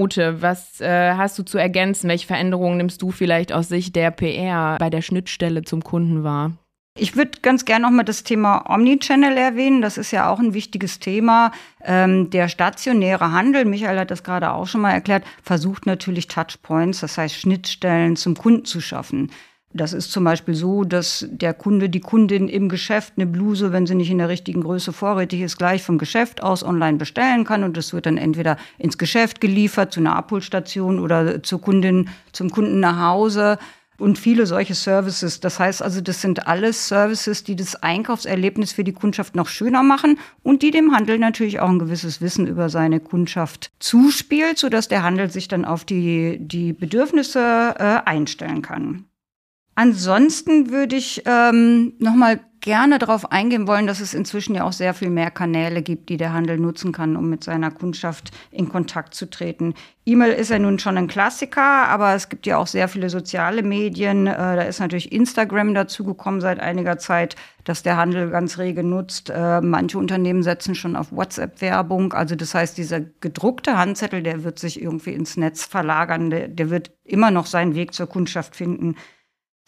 Ute, 0.00 0.40
was 0.42 0.80
äh, 0.80 1.12
hast 1.14 1.38
du 1.38 1.42
zu 1.42 1.58
ergänzen? 1.58 2.08
Welche 2.08 2.26
Veränderungen 2.26 2.78
nimmst 2.78 3.02
du 3.02 3.10
vielleicht 3.10 3.52
aus 3.52 3.68
Sicht 3.68 3.94
der 3.94 4.10
PR 4.10 4.76
bei 4.78 4.90
der 4.90 5.02
Schnittstelle 5.02 5.62
zum 5.62 5.84
Kunden 5.84 6.24
wahr? 6.24 6.52
Ich 6.98 7.16
würde 7.16 7.38
ganz 7.40 7.64
gerne 7.64 7.84
noch 7.86 7.92
mal 7.92 8.02
das 8.02 8.24
Thema 8.24 8.68
Omnichannel 8.68 9.36
erwähnen. 9.36 9.80
Das 9.80 9.96
ist 9.96 10.10
ja 10.10 10.28
auch 10.28 10.38
ein 10.38 10.54
wichtiges 10.54 10.98
Thema. 10.98 11.52
Ähm, 11.84 12.30
der 12.30 12.48
stationäre 12.48 13.30
Handel, 13.30 13.64
Michael 13.64 13.98
hat 13.98 14.10
das 14.10 14.24
gerade 14.24 14.50
auch 14.50 14.66
schon 14.66 14.80
mal 14.80 14.92
erklärt, 14.92 15.24
versucht 15.42 15.86
natürlich 15.86 16.26
Touchpoints, 16.26 17.00
das 17.00 17.16
heißt 17.16 17.34
Schnittstellen 17.34 18.16
zum 18.16 18.34
Kunden 18.34 18.64
zu 18.64 18.80
schaffen. 18.80 19.30
Das 19.72 19.92
ist 19.92 20.10
zum 20.10 20.24
Beispiel 20.24 20.54
so, 20.54 20.82
dass 20.82 21.26
der 21.30 21.54
Kunde, 21.54 21.88
die 21.88 22.00
Kundin 22.00 22.48
im 22.48 22.68
Geschäft 22.68 23.12
eine 23.16 23.26
Bluse, 23.26 23.72
wenn 23.72 23.86
sie 23.86 23.94
nicht 23.94 24.10
in 24.10 24.18
der 24.18 24.28
richtigen 24.28 24.62
Größe 24.62 24.92
vorrätig 24.92 25.42
ist, 25.42 25.58
gleich 25.58 25.84
vom 25.84 25.96
Geschäft 25.96 26.42
aus 26.42 26.64
online 26.64 26.98
bestellen 26.98 27.44
kann 27.44 27.62
und 27.62 27.76
das 27.76 27.92
wird 27.92 28.06
dann 28.06 28.16
entweder 28.16 28.56
ins 28.78 28.98
Geschäft 28.98 29.40
geliefert, 29.40 29.92
zu 29.92 30.00
einer 30.00 30.16
Abholstation 30.16 30.98
oder 30.98 31.44
zur 31.44 31.60
Kundin, 31.60 32.08
zum 32.32 32.50
Kunden 32.50 32.80
nach 32.80 32.98
Hause 32.98 33.58
und 34.00 34.18
viele 34.18 34.46
solche 34.46 34.74
Services. 34.74 35.38
Das 35.38 35.60
heißt 35.60 35.82
also, 35.82 36.00
das 36.00 36.20
sind 36.20 36.48
alles 36.48 36.88
Services, 36.88 37.44
die 37.44 37.54
das 37.54 37.76
Einkaufserlebnis 37.76 38.72
für 38.72 38.82
die 38.82 38.92
Kundschaft 38.92 39.36
noch 39.36 39.46
schöner 39.46 39.84
machen 39.84 40.18
und 40.42 40.62
die 40.62 40.72
dem 40.72 40.96
Handel 40.96 41.18
natürlich 41.18 41.60
auch 41.60 41.68
ein 41.68 41.78
gewisses 41.78 42.20
Wissen 42.20 42.48
über 42.48 42.70
seine 42.70 42.98
Kundschaft 42.98 43.70
zuspielt, 43.78 44.58
sodass 44.58 44.88
der 44.88 45.04
Handel 45.04 45.30
sich 45.30 45.46
dann 45.46 45.64
auf 45.64 45.84
die, 45.84 46.38
die 46.40 46.72
Bedürfnisse 46.72 47.74
äh, 47.78 48.08
einstellen 48.08 48.62
kann. 48.62 49.04
Ansonsten 49.80 50.70
würde 50.70 50.94
ich 50.94 51.22
ähm, 51.24 51.94
noch 51.98 52.14
mal 52.14 52.38
gerne 52.60 52.98
darauf 52.98 53.32
eingehen 53.32 53.66
wollen, 53.66 53.86
dass 53.86 54.00
es 54.00 54.12
inzwischen 54.12 54.54
ja 54.54 54.64
auch 54.64 54.74
sehr 54.74 54.92
viel 54.92 55.08
mehr 55.08 55.30
Kanäle 55.30 55.80
gibt, 55.80 56.10
die 56.10 56.18
der 56.18 56.34
Handel 56.34 56.58
nutzen 56.58 56.92
kann, 56.92 57.16
um 57.16 57.30
mit 57.30 57.42
seiner 57.42 57.70
Kundschaft 57.70 58.30
in 58.50 58.68
Kontakt 58.68 59.14
zu 59.14 59.30
treten. 59.30 59.72
E-Mail 60.04 60.34
ist 60.34 60.50
ja 60.50 60.58
nun 60.58 60.78
schon 60.78 60.98
ein 60.98 61.08
Klassiker, 61.08 61.88
aber 61.88 62.14
es 62.14 62.28
gibt 62.28 62.46
ja 62.46 62.58
auch 62.58 62.66
sehr 62.66 62.88
viele 62.88 63.08
soziale 63.08 63.62
Medien. 63.62 64.26
Äh, 64.26 64.34
da 64.34 64.60
ist 64.64 64.80
natürlich 64.80 65.12
Instagram 65.12 65.72
dazugekommen 65.72 66.42
seit 66.42 66.60
einiger 66.60 66.98
Zeit, 66.98 67.34
dass 67.64 67.82
der 67.82 67.96
Handel 67.96 68.28
ganz 68.28 68.58
rege 68.58 68.84
nutzt. 68.84 69.30
Äh, 69.30 69.62
manche 69.62 69.96
Unternehmen 69.96 70.42
setzen 70.42 70.74
schon 70.74 70.94
auf 70.94 71.10
WhatsApp-Werbung. 71.10 72.12
Also 72.12 72.34
das 72.34 72.54
heißt, 72.54 72.76
dieser 72.76 73.00
gedruckte 73.00 73.78
Handzettel, 73.78 74.22
der 74.22 74.44
wird 74.44 74.58
sich 74.58 74.82
irgendwie 74.82 75.14
ins 75.14 75.38
Netz 75.38 75.64
verlagern. 75.64 76.28
Der, 76.28 76.48
der 76.48 76.68
wird 76.68 76.90
immer 77.02 77.30
noch 77.30 77.46
seinen 77.46 77.74
Weg 77.74 77.94
zur 77.94 78.08
Kundschaft 78.08 78.54
finden. 78.54 78.96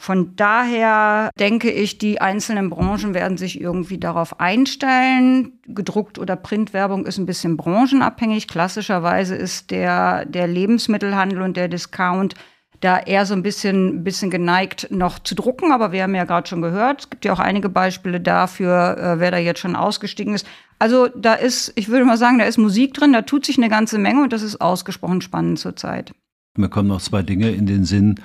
Von 0.02 0.34
daher 0.34 1.30
denke 1.38 1.70
ich, 1.70 1.96
die 1.96 2.20
einzelnen 2.20 2.70
Branchen 2.70 3.14
werden 3.14 3.36
sich 3.36 3.60
irgendwie 3.60 3.98
darauf 3.98 4.40
einstellen. 4.40 5.60
Gedruckt 5.68 6.18
oder 6.18 6.34
Printwerbung 6.34 7.06
ist 7.06 7.18
ein 7.18 7.26
bisschen 7.26 7.56
branchenabhängig. 7.56 8.48
Klassischerweise 8.48 9.36
ist 9.36 9.70
der, 9.70 10.24
der 10.24 10.48
Lebensmittelhandel 10.48 11.40
und 11.40 11.56
der 11.56 11.68
Discount 11.68 12.34
da 12.80 12.98
eher 12.98 13.26
so 13.26 13.34
ein 13.34 13.44
bisschen, 13.44 14.02
bisschen 14.02 14.28
geneigt, 14.28 14.88
noch 14.90 15.20
zu 15.20 15.36
drucken. 15.36 15.70
Aber 15.70 15.92
wir 15.92 16.02
haben 16.02 16.16
ja 16.16 16.24
gerade 16.24 16.48
schon 16.48 16.62
gehört, 16.62 17.02
es 17.02 17.10
gibt 17.10 17.24
ja 17.24 17.32
auch 17.32 17.38
einige 17.38 17.68
Beispiele 17.68 18.20
dafür, 18.20 18.98
äh, 18.98 19.20
wer 19.20 19.30
da 19.30 19.38
jetzt 19.38 19.60
schon 19.60 19.76
ausgestiegen 19.76 20.34
ist. 20.34 20.48
Also 20.80 21.06
da 21.14 21.34
ist, 21.34 21.74
ich 21.76 21.88
würde 21.88 22.06
mal 22.06 22.18
sagen, 22.18 22.40
da 22.40 22.44
ist 22.44 22.58
Musik 22.58 22.94
drin, 22.94 23.12
da 23.12 23.22
tut 23.22 23.46
sich 23.46 23.56
eine 23.56 23.68
ganze 23.68 23.98
Menge 23.98 24.24
und 24.24 24.32
das 24.32 24.42
ist 24.42 24.60
ausgesprochen 24.60 25.20
spannend 25.20 25.60
zurzeit. 25.60 26.12
Mir 26.58 26.68
kommen 26.68 26.88
noch 26.88 27.00
zwei 27.00 27.22
Dinge 27.22 27.52
in 27.52 27.66
den 27.66 27.84
Sinn 27.84 28.16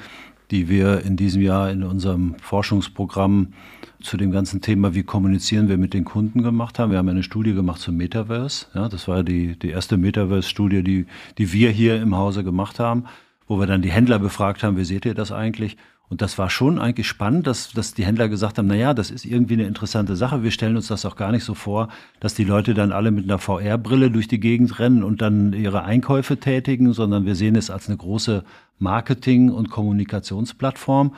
die 0.52 0.70
wir 0.70 1.02
in 1.02 1.18
diesem 1.18 1.42
Jahr 1.42 1.70
in 1.72 1.84
unserem 1.84 2.36
Forschungsprogramm 2.42 3.54
zu 4.02 4.18
dem 4.18 4.32
ganzen 4.32 4.62
Thema, 4.62 4.94
wie 4.94 5.04
kommunizieren 5.04 5.70
wir 5.70 5.78
mit 5.78 5.94
den 5.94 6.06
Kunden 6.06 6.44
gemacht 6.44 6.80
haben. 6.80 6.92
Wir 6.92 7.00
haben 7.00 7.10
eine 7.10 7.24
Studie 7.24 7.54
gemacht 7.54 7.82
zum 7.82 7.98
Metaverse. 7.98 8.68
Ja, 8.74 8.90
das 8.90 9.08
war 9.08 9.24
die, 9.24 9.58
die 9.58 9.70
erste 9.70 9.98
Metaverse-Studie, 9.98 10.84
die, 10.84 11.06
die 11.38 11.52
wir 11.52 11.72
hier 11.72 12.02
im 12.02 12.16
Hause 12.16 12.44
gemacht 12.44 12.80
haben, 12.80 13.06
wo 13.48 13.60
wir 13.60 13.66
dann 13.66 13.82
die 13.82 13.92
Händler 13.92 14.20
befragt 14.20 14.64
haben, 14.64 14.78
wie 14.78 14.86
seht 14.86 15.06
ihr 15.06 15.16
das 15.16 15.32
eigentlich? 15.32 15.78
Und 16.10 16.22
das 16.22 16.38
war 16.38 16.50
schon 16.50 16.80
eigentlich 16.80 17.08
spannend, 17.08 17.48
dass, 17.48 17.74
dass 17.74 17.94
die 17.94 18.06
Händler 18.06 18.30
gesagt 18.30 18.58
haben, 18.58 18.68
na 18.68 18.76
ja, 18.76 18.94
das 18.94 19.12
ist 19.12 19.26
irgendwie 19.26 19.56
eine 19.56 19.66
interessante 19.66 20.16
Sache. 20.16 20.42
Wir 20.42 20.52
stellen 20.52 20.78
uns 20.78 20.88
das 20.88 21.06
auch 21.06 21.18
gar 21.18 21.34
nicht 21.34 21.44
so 21.44 21.54
vor, 21.54 21.90
dass 22.22 22.34
die 22.34 22.46
Leute 22.46 22.74
dann 22.74 22.94
alle 22.94 23.12
mit 23.12 23.26
einer 23.26 23.40
VR-Brille 23.40 24.10
durch 24.10 24.30
die 24.30 24.40
Gegend 24.40 24.80
rennen 24.80 25.04
und 25.04 25.22
dann 25.22 25.52
ihre 25.52 25.84
Einkäufe 25.84 26.38
tätigen, 26.38 26.94
sondern 26.94 27.26
wir 27.26 27.36
sehen 27.36 27.58
es 27.58 27.70
als 27.70 27.90
eine 27.90 27.98
große 27.98 28.46
Marketing- 28.80 29.52
und 29.52 29.70
Kommunikationsplattform. 29.70 31.14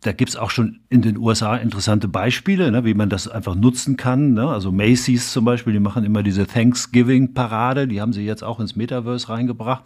Da 0.00 0.12
gibt's 0.12 0.36
auch 0.36 0.48
schon 0.48 0.80
in 0.88 1.02
den 1.02 1.18
USA 1.18 1.56
interessante 1.56 2.08
Beispiele, 2.08 2.70
ne, 2.70 2.86
wie 2.86 2.94
man 2.94 3.10
das 3.10 3.28
einfach 3.28 3.54
nutzen 3.54 3.98
kann. 3.98 4.32
Ne? 4.32 4.48
Also 4.48 4.72
Macy's 4.72 5.30
zum 5.32 5.44
Beispiel, 5.44 5.74
die 5.74 5.80
machen 5.80 6.04
immer 6.04 6.22
diese 6.22 6.46
Thanksgiving-Parade, 6.46 7.86
die 7.86 8.00
haben 8.00 8.14
sie 8.14 8.24
jetzt 8.24 8.42
auch 8.42 8.58
ins 8.58 8.74
Metaverse 8.74 9.28
reingebracht. 9.28 9.84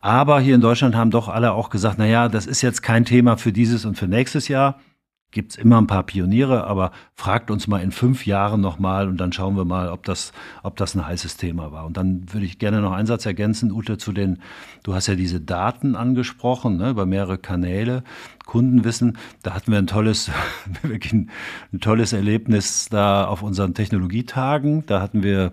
Aber 0.00 0.40
hier 0.40 0.54
in 0.54 0.60
Deutschland 0.60 0.94
haben 0.94 1.10
doch 1.10 1.28
alle 1.28 1.52
auch 1.52 1.70
gesagt, 1.70 1.96
na 1.98 2.06
ja, 2.06 2.28
das 2.28 2.46
ist 2.46 2.62
jetzt 2.62 2.82
kein 2.82 3.04
Thema 3.04 3.36
für 3.36 3.52
dieses 3.52 3.84
und 3.84 3.96
für 3.96 4.06
nächstes 4.06 4.48
Jahr. 4.48 4.78
Gibt's 5.32 5.56
immer 5.56 5.78
ein 5.78 5.88
paar 5.88 6.04
Pioniere, 6.04 6.64
aber 6.64 6.92
fragt 7.14 7.50
uns 7.50 7.66
mal 7.66 7.82
in 7.82 7.90
fünf 7.90 8.24
Jahren 8.24 8.60
nochmal 8.60 9.08
und 9.08 9.18
dann 9.18 9.32
schauen 9.32 9.56
wir 9.56 9.64
mal, 9.64 9.90
ob 9.90 10.04
das, 10.04 10.32
ob 10.62 10.76
das 10.76 10.94
ein 10.94 11.06
heißes 11.06 11.36
Thema 11.36 11.72
war. 11.72 11.84
Und 11.84 11.96
dann 11.96 12.32
würde 12.32 12.46
ich 12.46 12.58
gerne 12.58 12.80
noch 12.80 12.92
einen 12.92 13.08
Satz 13.08 13.26
ergänzen, 13.26 13.72
Ute, 13.72 13.98
zu 13.98 14.12
den, 14.12 14.38
du 14.84 14.94
hast 14.94 15.08
ja 15.08 15.16
diese 15.16 15.40
Daten 15.40 15.96
angesprochen, 15.96 16.76
ne, 16.76 16.90
über 16.90 17.04
mehrere 17.04 17.38
Kanäle, 17.38 18.04
Kundenwissen. 18.46 19.18
Da 19.42 19.52
hatten 19.52 19.72
wir 19.72 19.78
ein 19.78 19.88
tolles, 19.88 20.30
wirklich 20.82 21.12
ein, 21.12 21.30
ein 21.72 21.80
tolles 21.80 22.12
Erlebnis 22.12 22.88
da 22.88 23.26
auf 23.26 23.42
unseren 23.42 23.74
Technologietagen. 23.74 24.86
Da 24.86 25.02
hatten 25.02 25.22
wir 25.22 25.52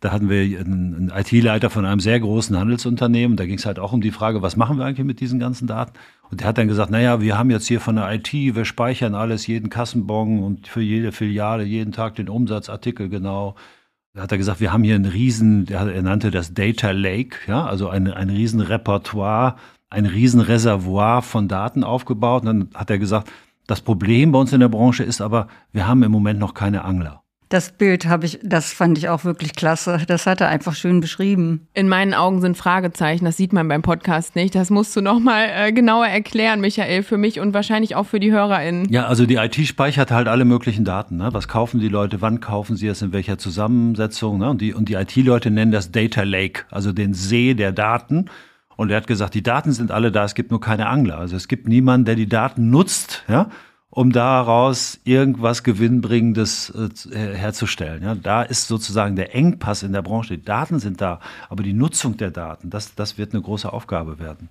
da 0.00 0.12
hatten 0.12 0.30
wir 0.30 0.40
einen, 0.58 1.12
IT-Leiter 1.14 1.68
von 1.68 1.84
einem 1.84 2.00
sehr 2.00 2.18
großen 2.18 2.58
Handelsunternehmen. 2.58 3.36
Da 3.36 3.44
ging 3.44 3.58
es 3.58 3.66
halt 3.66 3.78
auch 3.78 3.92
um 3.92 4.00
die 4.00 4.10
Frage, 4.10 4.40
was 4.40 4.56
machen 4.56 4.78
wir 4.78 4.86
eigentlich 4.86 5.06
mit 5.06 5.20
diesen 5.20 5.38
ganzen 5.38 5.66
Daten? 5.66 5.92
Und 6.30 6.40
der 6.40 6.48
hat 6.48 6.58
dann 6.58 6.68
gesagt, 6.68 6.90
naja, 6.90 7.20
wir 7.20 7.36
haben 7.36 7.50
jetzt 7.50 7.66
hier 7.66 7.80
von 7.80 7.96
der 7.96 8.10
IT, 8.12 8.32
wir 8.32 8.64
speichern 8.64 9.14
alles, 9.14 9.46
jeden 9.46 9.68
Kassenbon 9.68 10.42
und 10.42 10.68
für 10.68 10.80
jede 10.80 11.12
Filiale 11.12 11.64
jeden 11.64 11.92
Tag 11.92 12.14
den 12.14 12.30
Umsatzartikel 12.30 13.10
genau. 13.10 13.56
Da 14.14 14.22
hat 14.22 14.32
er 14.32 14.38
gesagt, 14.38 14.60
wir 14.60 14.72
haben 14.72 14.82
hier 14.84 14.94
einen 14.94 15.04
riesen, 15.04 15.68
er 15.68 16.02
nannte 16.02 16.30
das 16.30 16.54
Data 16.54 16.90
Lake, 16.90 17.36
ja, 17.46 17.64
also 17.64 17.88
ein, 17.88 18.10
ein 18.10 18.30
riesen 18.30 18.60
Repertoire, 18.60 19.56
ein 19.90 20.06
riesen 20.06 20.40
Reservoir 20.40 21.22
von 21.22 21.46
Daten 21.46 21.84
aufgebaut. 21.84 22.42
Und 22.42 22.46
dann 22.46 22.68
hat 22.74 22.90
er 22.90 22.98
gesagt, 22.98 23.30
das 23.66 23.82
Problem 23.82 24.32
bei 24.32 24.38
uns 24.38 24.52
in 24.52 24.60
der 24.60 24.68
Branche 24.68 25.04
ist 25.04 25.20
aber, 25.20 25.46
wir 25.72 25.86
haben 25.86 26.02
im 26.02 26.10
Moment 26.10 26.40
noch 26.40 26.54
keine 26.54 26.84
Angler. 26.84 27.19
Das 27.50 27.72
Bild 27.72 28.06
habe 28.06 28.26
ich, 28.26 28.38
das 28.44 28.72
fand 28.72 28.96
ich 28.96 29.08
auch 29.08 29.24
wirklich 29.24 29.56
klasse. 29.56 29.98
Das 30.06 30.24
hat 30.26 30.40
er 30.40 30.46
einfach 30.46 30.76
schön 30.76 31.00
beschrieben. 31.00 31.66
In 31.74 31.88
meinen 31.88 32.14
Augen 32.14 32.40
sind 32.40 32.56
Fragezeichen, 32.56 33.24
das 33.24 33.36
sieht 33.36 33.52
man 33.52 33.66
beim 33.66 33.82
Podcast 33.82 34.36
nicht. 34.36 34.54
Das 34.54 34.70
musst 34.70 34.94
du 34.94 35.00
nochmal 35.00 35.48
äh, 35.52 35.72
genauer 35.72 36.06
erklären, 36.06 36.60
Michael, 36.60 37.02
für 37.02 37.18
mich 37.18 37.40
und 37.40 37.52
wahrscheinlich 37.52 37.96
auch 37.96 38.06
für 38.06 38.20
die 38.20 38.30
HörerInnen. 38.30 38.88
Ja, 38.92 39.06
also 39.06 39.26
die 39.26 39.34
IT 39.34 39.56
speichert 39.66 40.12
halt 40.12 40.28
alle 40.28 40.44
möglichen 40.44 40.84
Daten. 40.84 41.16
Ne? 41.16 41.30
Was 41.32 41.48
kaufen 41.48 41.80
die 41.80 41.88
Leute, 41.88 42.20
wann 42.20 42.38
kaufen 42.38 42.76
sie 42.76 42.86
es, 42.86 43.02
in 43.02 43.12
welcher 43.12 43.36
Zusammensetzung. 43.36 44.38
Ne? 44.38 44.48
Und 44.48 44.60
die, 44.60 44.72
und 44.72 44.88
die 44.88 44.94
IT-Leute 44.94 45.50
nennen 45.50 45.72
das 45.72 45.90
Data 45.90 46.22
Lake, 46.22 46.66
also 46.70 46.92
den 46.92 47.14
See 47.14 47.54
der 47.54 47.72
Daten. 47.72 48.26
Und 48.76 48.90
er 48.90 48.98
hat 48.98 49.08
gesagt, 49.08 49.34
die 49.34 49.42
Daten 49.42 49.72
sind 49.72 49.90
alle 49.90 50.12
da, 50.12 50.24
es 50.24 50.36
gibt 50.36 50.52
nur 50.52 50.60
keine 50.60 50.86
Angler. 50.86 51.18
Also 51.18 51.34
es 51.34 51.48
gibt 51.48 51.66
niemanden, 51.66 52.04
der 52.04 52.14
die 52.14 52.28
Daten 52.28 52.70
nutzt, 52.70 53.24
ja 53.26 53.48
um 53.90 54.12
daraus 54.12 55.00
irgendwas 55.04 55.64
Gewinnbringendes 55.64 56.72
äh, 57.10 57.36
herzustellen. 57.36 58.02
Ja, 58.02 58.14
da 58.14 58.42
ist 58.42 58.68
sozusagen 58.68 59.16
der 59.16 59.34
Engpass 59.34 59.82
in 59.82 59.92
der 59.92 60.02
Branche. 60.02 60.38
Die 60.38 60.44
Daten 60.44 60.78
sind 60.78 61.00
da, 61.00 61.20
aber 61.48 61.62
die 61.62 61.72
Nutzung 61.72 62.16
der 62.16 62.30
Daten, 62.30 62.70
das, 62.70 62.94
das 62.94 63.18
wird 63.18 63.34
eine 63.34 63.42
große 63.42 63.72
Aufgabe 63.72 64.18
werden. 64.18 64.48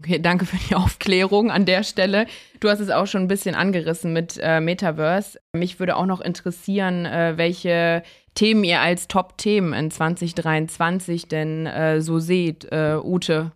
Okay, 0.00 0.18
danke 0.18 0.44
für 0.44 0.56
die 0.56 0.74
Aufklärung 0.74 1.50
an 1.50 1.64
der 1.64 1.82
Stelle. 1.82 2.26
Du 2.60 2.68
hast 2.68 2.80
es 2.80 2.90
auch 2.90 3.06
schon 3.06 3.22
ein 3.22 3.28
bisschen 3.28 3.54
angerissen 3.54 4.12
mit 4.12 4.38
äh, 4.42 4.60
Metaverse. 4.60 5.38
Mich 5.54 5.78
würde 5.78 5.96
auch 5.96 6.06
noch 6.06 6.20
interessieren, 6.20 7.06
äh, 7.06 7.34
welche 7.36 8.02
Themen 8.34 8.64
ihr 8.64 8.80
als 8.80 9.08
Top-Themen 9.08 9.72
in 9.72 9.90
2023 9.90 11.28
denn 11.28 11.66
äh, 11.66 12.00
so 12.00 12.18
seht, 12.18 12.70
äh, 12.72 12.98
Ute. 13.02 13.52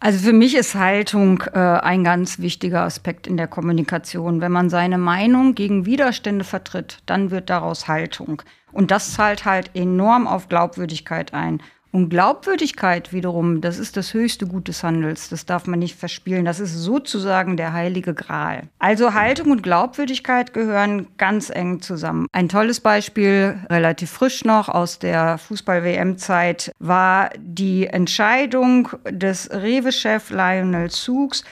Also 0.00 0.18
für 0.18 0.32
mich 0.34 0.54
ist 0.54 0.74
Haltung 0.74 1.42
äh, 1.54 1.58
ein 1.58 2.04
ganz 2.04 2.38
wichtiger 2.38 2.82
Aspekt 2.82 3.26
in 3.26 3.36
der 3.36 3.46
Kommunikation. 3.46 4.40
Wenn 4.40 4.52
man 4.52 4.68
seine 4.68 4.98
Meinung 4.98 5.54
gegen 5.54 5.86
Widerstände 5.86 6.44
vertritt, 6.44 6.98
dann 7.06 7.30
wird 7.30 7.48
daraus 7.48 7.88
Haltung. 7.88 8.42
Und 8.72 8.90
das 8.90 9.14
zahlt 9.14 9.44
halt 9.44 9.70
enorm 9.74 10.26
auf 10.26 10.48
Glaubwürdigkeit 10.48 11.32
ein. 11.32 11.62
Und 11.94 12.08
Glaubwürdigkeit 12.08 13.12
wiederum, 13.12 13.60
das 13.60 13.78
ist 13.78 13.96
das 13.96 14.14
höchste 14.14 14.48
Gut 14.48 14.66
des 14.66 14.82
Handels. 14.82 15.28
Das 15.28 15.46
darf 15.46 15.68
man 15.68 15.78
nicht 15.78 15.96
verspielen. 15.96 16.44
Das 16.44 16.58
ist 16.58 16.74
sozusagen 16.74 17.56
der 17.56 17.72
heilige 17.72 18.14
Gral. 18.14 18.64
Also 18.80 19.14
Haltung 19.14 19.52
und 19.52 19.62
Glaubwürdigkeit 19.62 20.52
gehören 20.52 21.06
ganz 21.18 21.50
eng 21.50 21.82
zusammen. 21.82 22.26
Ein 22.32 22.48
tolles 22.48 22.80
Beispiel, 22.80 23.60
relativ 23.70 24.10
frisch 24.10 24.44
noch 24.44 24.68
aus 24.68 24.98
der 24.98 25.38
Fußball-WM-Zeit, 25.38 26.72
war 26.80 27.30
die 27.38 27.86
Entscheidung 27.86 28.88
des 29.08 29.48
Rewe-Chef 29.52 30.30
Lionel 30.30 30.90
Souks, 30.90 31.44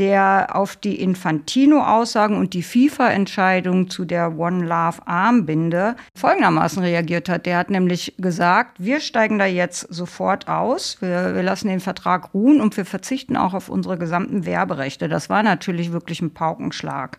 der 0.00 0.56
auf 0.56 0.76
die 0.76 0.98
Infantino-Aussagen 0.98 2.34
und 2.34 2.54
die 2.54 2.62
FIFA-Entscheidung 2.62 3.90
zu 3.90 4.06
der 4.06 4.38
One 4.38 4.64
Love 4.64 5.06
Armbinde 5.06 5.94
folgendermaßen 6.16 6.82
reagiert 6.82 7.28
hat. 7.28 7.44
Der 7.44 7.58
hat 7.58 7.68
nämlich 7.68 8.14
gesagt, 8.16 8.82
wir 8.82 9.00
steigen 9.00 9.38
da 9.38 9.44
jetzt 9.44 9.80
sofort 9.92 10.48
aus, 10.48 10.96
wir, 11.02 11.34
wir 11.34 11.42
lassen 11.42 11.68
den 11.68 11.80
Vertrag 11.80 12.32
ruhen 12.32 12.62
und 12.62 12.78
wir 12.78 12.86
verzichten 12.86 13.36
auch 13.36 13.52
auf 13.52 13.68
unsere 13.68 13.98
gesamten 13.98 14.46
Werberechte. 14.46 15.06
Das 15.06 15.28
war 15.28 15.42
natürlich 15.42 15.92
wirklich 15.92 16.22
ein 16.22 16.32
Paukenschlag. 16.32 17.18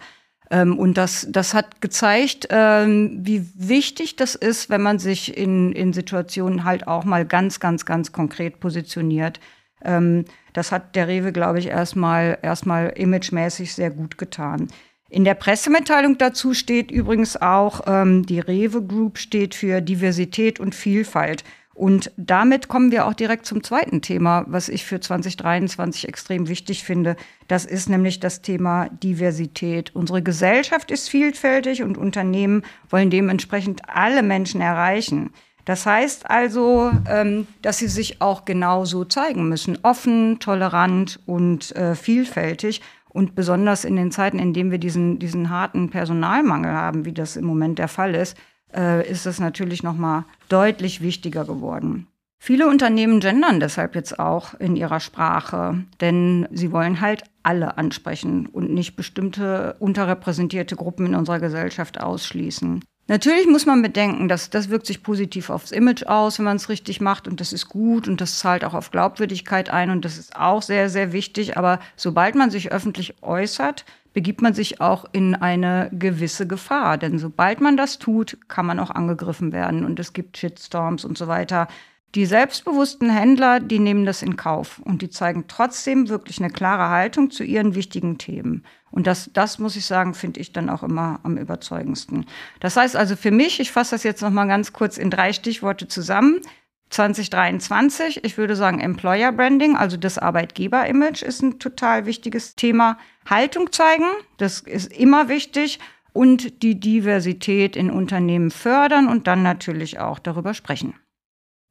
Ähm, 0.49 0.79
und 0.79 0.97
das, 0.97 1.27
das 1.29 1.53
hat 1.53 1.81
gezeigt, 1.81 2.47
ähm, 2.49 3.19
wie 3.21 3.47
wichtig 3.53 4.15
das 4.15 4.33
ist, 4.33 4.71
wenn 4.71 4.81
man 4.81 4.97
sich 4.97 5.37
in, 5.37 5.71
in 5.71 5.93
Situationen 5.93 6.63
halt 6.63 6.87
auch 6.87 7.05
mal 7.05 7.27
ganz, 7.27 7.59
ganz, 7.59 7.85
ganz 7.85 8.11
konkret 8.11 8.59
positioniert. 8.59 9.39
Ähm, 9.83 10.25
das 10.53 10.71
hat 10.71 10.95
der 10.95 11.07
Rewe, 11.07 11.31
glaube 11.31 11.59
ich, 11.59 11.67
erstmal 11.67 12.37
erstmal 12.41 12.89
imagemäßig 12.89 13.73
sehr 13.73 13.89
gut 13.89 14.17
getan. 14.17 14.67
In 15.09 15.25
der 15.25 15.33
Pressemitteilung 15.33 16.17
dazu 16.17 16.53
steht 16.53 16.89
übrigens 16.89 17.35
auch, 17.35 17.81
ähm, 17.85 18.25
die 18.25 18.39
Rewe 18.39 18.81
Group 18.81 19.17
steht 19.17 19.55
für 19.55 19.81
Diversität 19.81 20.59
und 20.59 20.73
Vielfalt. 20.73 21.43
Und 21.73 22.11
damit 22.15 22.67
kommen 22.67 22.91
wir 22.91 23.07
auch 23.07 23.13
direkt 23.13 23.45
zum 23.45 23.63
zweiten 23.63 24.01
Thema, 24.01 24.45
was 24.47 24.69
ich 24.69 24.85
für 24.85 24.99
2023 24.99 26.07
extrem 26.07 26.47
wichtig 26.47 26.83
finde. 26.83 27.15
Das 27.47 27.65
ist 27.65 27.89
nämlich 27.89 28.19
das 28.19 28.41
Thema 28.41 28.87
Diversität. 28.89 29.95
Unsere 29.95 30.21
Gesellschaft 30.21 30.91
ist 30.91 31.09
vielfältig 31.09 31.81
und 31.81 31.97
Unternehmen 31.97 32.63
wollen 32.89 33.09
dementsprechend 33.09 33.81
alle 33.89 34.21
Menschen 34.21 34.61
erreichen. 34.61 35.31
Das 35.65 35.85
heißt 35.85 36.29
also, 36.29 36.91
ähm, 37.07 37.47
dass 37.61 37.77
sie 37.77 37.87
sich 37.87 38.21
auch 38.21 38.45
genauso 38.45 39.05
zeigen 39.05 39.47
müssen. 39.49 39.77
Offen, 39.83 40.39
tolerant 40.39 41.19
und 41.25 41.75
äh, 41.75 41.95
vielfältig. 41.95 42.81
Und 43.09 43.35
besonders 43.35 43.83
in 43.83 43.95
den 43.95 44.11
Zeiten, 44.11 44.39
in 44.39 44.53
denen 44.53 44.71
wir 44.71 44.77
diesen, 44.77 45.19
diesen 45.19 45.49
harten 45.49 45.89
Personalmangel 45.89 46.71
haben, 46.71 47.05
wie 47.05 47.13
das 47.13 47.35
im 47.35 47.45
Moment 47.45 47.77
der 47.77 47.89
Fall 47.89 48.15
ist, 48.15 48.37
äh, 48.73 49.07
ist 49.09 49.25
es 49.25 49.39
natürlich 49.39 49.83
noch 49.83 49.95
mal 49.95 50.25
deutlich 50.47 51.01
wichtiger 51.01 51.45
geworden. 51.45 52.07
Viele 52.43 52.67
Unternehmen 52.67 53.19
gendern 53.19 53.59
deshalb 53.59 53.93
jetzt 53.93 54.17
auch 54.17 54.55
in 54.55 54.75
ihrer 54.75 54.99
Sprache, 54.99 55.83
denn 55.99 56.47
sie 56.51 56.71
wollen 56.71 56.99
halt 56.99 57.23
alle 57.43 57.77
ansprechen 57.77 58.47
und 58.47 58.73
nicht 58.73 58.95
bestimmte 58.95 59.75
unterrepräsentierte 59.79 60.75
Gruppen 60.75 61.05
in 61.05 61.15
unserer 61.15 61.39
Gesellschaft 61.39 62.01
ausschließen. 62.01 62.83
Natürlich 63.07 63.47
muss 63.47 63.65
man 63.65 63.81
bedenken, 63.81 64.29
dass 64.29 64.49
das 64.49 64.69
wirkt 64.69 64.85
sich 64.85 65.03
positiv 65.03 65.49
aufs 65.49 65.71
Image 65.71 66.03
aus, 66.03 66.37
wenn 66.37 66.45
man 66.45 66.57
es 66.57 66.69
richtig 66.69 67.01
macht 67.01 67.27
und 67.27 67.41
das 67.41 67.51
ist 67.51 67.67
gut 67.67 68.07
und 68.07 68.21
das 68.21 68.39
zahlt 68.39 68.63
auch 68.63 68.73
auf 68.73 68.91
Glaubwürdigkeit 68.91 69.69
ein 69.69 69.89
und 69.89 70.05
das 70.05 70.17
ist 70.17 70.35
auch 70.35 70.61
sehr, 70.61 70.89
sehr 70.89 71.11
wichtig. 71.11 71.57
Aber 71.57 71.79
sobald 71.95 72.35
man 72.35 72.51
sich 72.51 72.71
öffentlich 72.71 73.21
äußert, 73.21 73.85
begibt 74.13 74.41
man 74.41 74.53
sich 74.53 74.81
auch 74.81 75.05
in 75.11 75.35
eine 75.35 75.89
gewisse 75.91 76.47
Gefahr. 76.47 76.97
Denn 76.97 77.17
sobald 77.17 77.59
man 77.59 77.75
das 77.75 77.99
tut, 77.99 78.37
kann 78.47 78.65
man 78.65 78.79
auch 78.79 78.91
angegriffen 78.91 79.51
werden 79.51 79.83
und 79.83 79.99
es 79.99 80.13
gibt 80.13 80.37
Shitstorms 80.37 81.03
und 81.03 81.17
so 81.17 81.27
weiter. 81.27 81.67
Die 82.13 82.25
selbstbewussten 82.25 83.09
Händler, 83.09 83.61
die 83.61 83.79
nehmen 83.79 84.05
das 84.05 84.21
in 84.21 84.35
Kauf 84.35 84.79
und 84.79 85.01
die 85.01 85.09
zeigen 85.09 85.45
trotzdem 85.47 86.09
wirklich 86.09 86.39
eine 86.39 86.49
klare 86.49 86.89
Haltung 86.89 87.31
zu 87.31 87.43
ihren 87.43 87.73
wichtigen 87.73 88.17
Themen. 88.17 88.65
Und 88.91 89.07
das, 89.07 89.29
das 89.33 89.57
muss 89.57 89.75
ich 89.75 89.85
sagen, 89.85 90.13
finde 90.13 90.39
ich 90.39 90.51
dann 90.51 90.69
auch 90.69 90.83
immer 90.83 91.19
am 91.23 91.37
überzeugendsten. 91.37 92.25
Das 92.59 92.75
heißt 92.75 92.95
also 92.95 93.15
für 93.15 93.31
mich, 93.31 93.59
ich 93.59 93.71
fasse 93.71 93.95
das 93.95 94.03
jetzt 94.03 94.21
noch 94.21 94.29
mal 94.29 94.47
ganz 94.47 94.73
kurz 94.73 94.97
in 94.97 95.09
drei 95.09 95.33
Stichworte 95.33 95.87
zusammen. 95.87 96.41
2023, 96.89 98.25
ich 98.25 98.37
würde 98.37 98.57
sagen 98.57 98.81
Employer 98.81 99.31
Branding, 99.31 99.77
also 99.77 99.95
das 99.95 100.17
Arbeitgeber-Image 100.17 101.23
ist 101.23 101.41
ein 101.41 101.57
total 101.57 102.05
wichtiges 102.05 102.57
Thema. 102.57 102.97
Haltung 103.25 103.71
zeigen, 103.71 104.05
das 104.37 104.59
ist 104.59 104.91
immer 104.91 105.29
wichtig 105.29 105.79
und 106.11 106.61
die 106.63 106.79
Diversität 106.79 107.77
in 107.77 107.89
Unternehmen 107.89 108.51
fördern 108.51 109.07
und 109.07 109.27
dann 109.27 109.41
natürlich 109.41 109.99
auch 109.99 110.19
darüber 110.19 110.53
sprechen. 110.53 110.93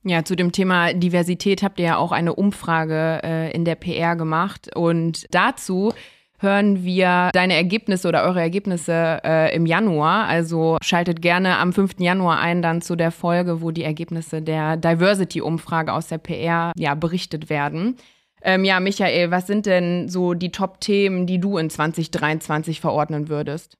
Ja, 0.02 0.24
zu 0.24 0.34
dem 0.34 0.52
Thema 0.52 0.94
Diversität 0.94 1.62
habt 1.62 1.78
ihr 1.78 1.86
ja 1.86 1.96
auch 1.98 2.12
eine 2.12 2.34
Umfrage 2.34 3.20
äh, 3.22 3.52
in 3.52 3.66
der 3.66 3.74
PR 3.74 4.16
gemacht 4.16 4.74
und 4.74 5.26
dazu 5.30 5.92
hören 6.40 6.84
wir 6.84 7.30
deine 7.32 7.54
Ergebnisse 7.54 8.08
oder 8.08 8.24
eure 8.24 8.40
Ergebnisse 8.40 9.20
äh, 9.24 9.54
im 9.54 9.66
Januar. 9.66 10.26
Also 10.26 10.78
schaltet 10.82 11.22
gerne 11.22 11.58
am 11.58 11.72
5. 11.72 11.92
Januar 11.98 12.40
ein 12.40 12.62
dann 12.62 12.80
zu 12.80 12.96
der 12.96 13.10
Folge, 13.10 13.60
wo 13.60 13.70
die 13.70 13.84
Ergebnisse 13.84 14.42
der 14.42 14.76
Diversity-Umfrage 14.76 15.92
aus 15.92 16.08
der 16.08 16.18
PR 16.18 16.72
ja 16.76 16.94
berichtet 16.94 17.50
werden. 17.50 17.96
Ähm, 18.42 18.64
ja, 18.64 18.80
Michael, 18.80 19.30
was 19.30 19.46
sind 19.46 19.66
denn 19.66 20.08
so 20.08 20.32
die 20.32 20.50
Top-Themen, 20.50 21.26
die 21.26 21.38
du 21.38 21.58
in 21.58 21.68
2023 21.68 22.80
verordnen 22.80 23.28
würdest? 23.28 23.76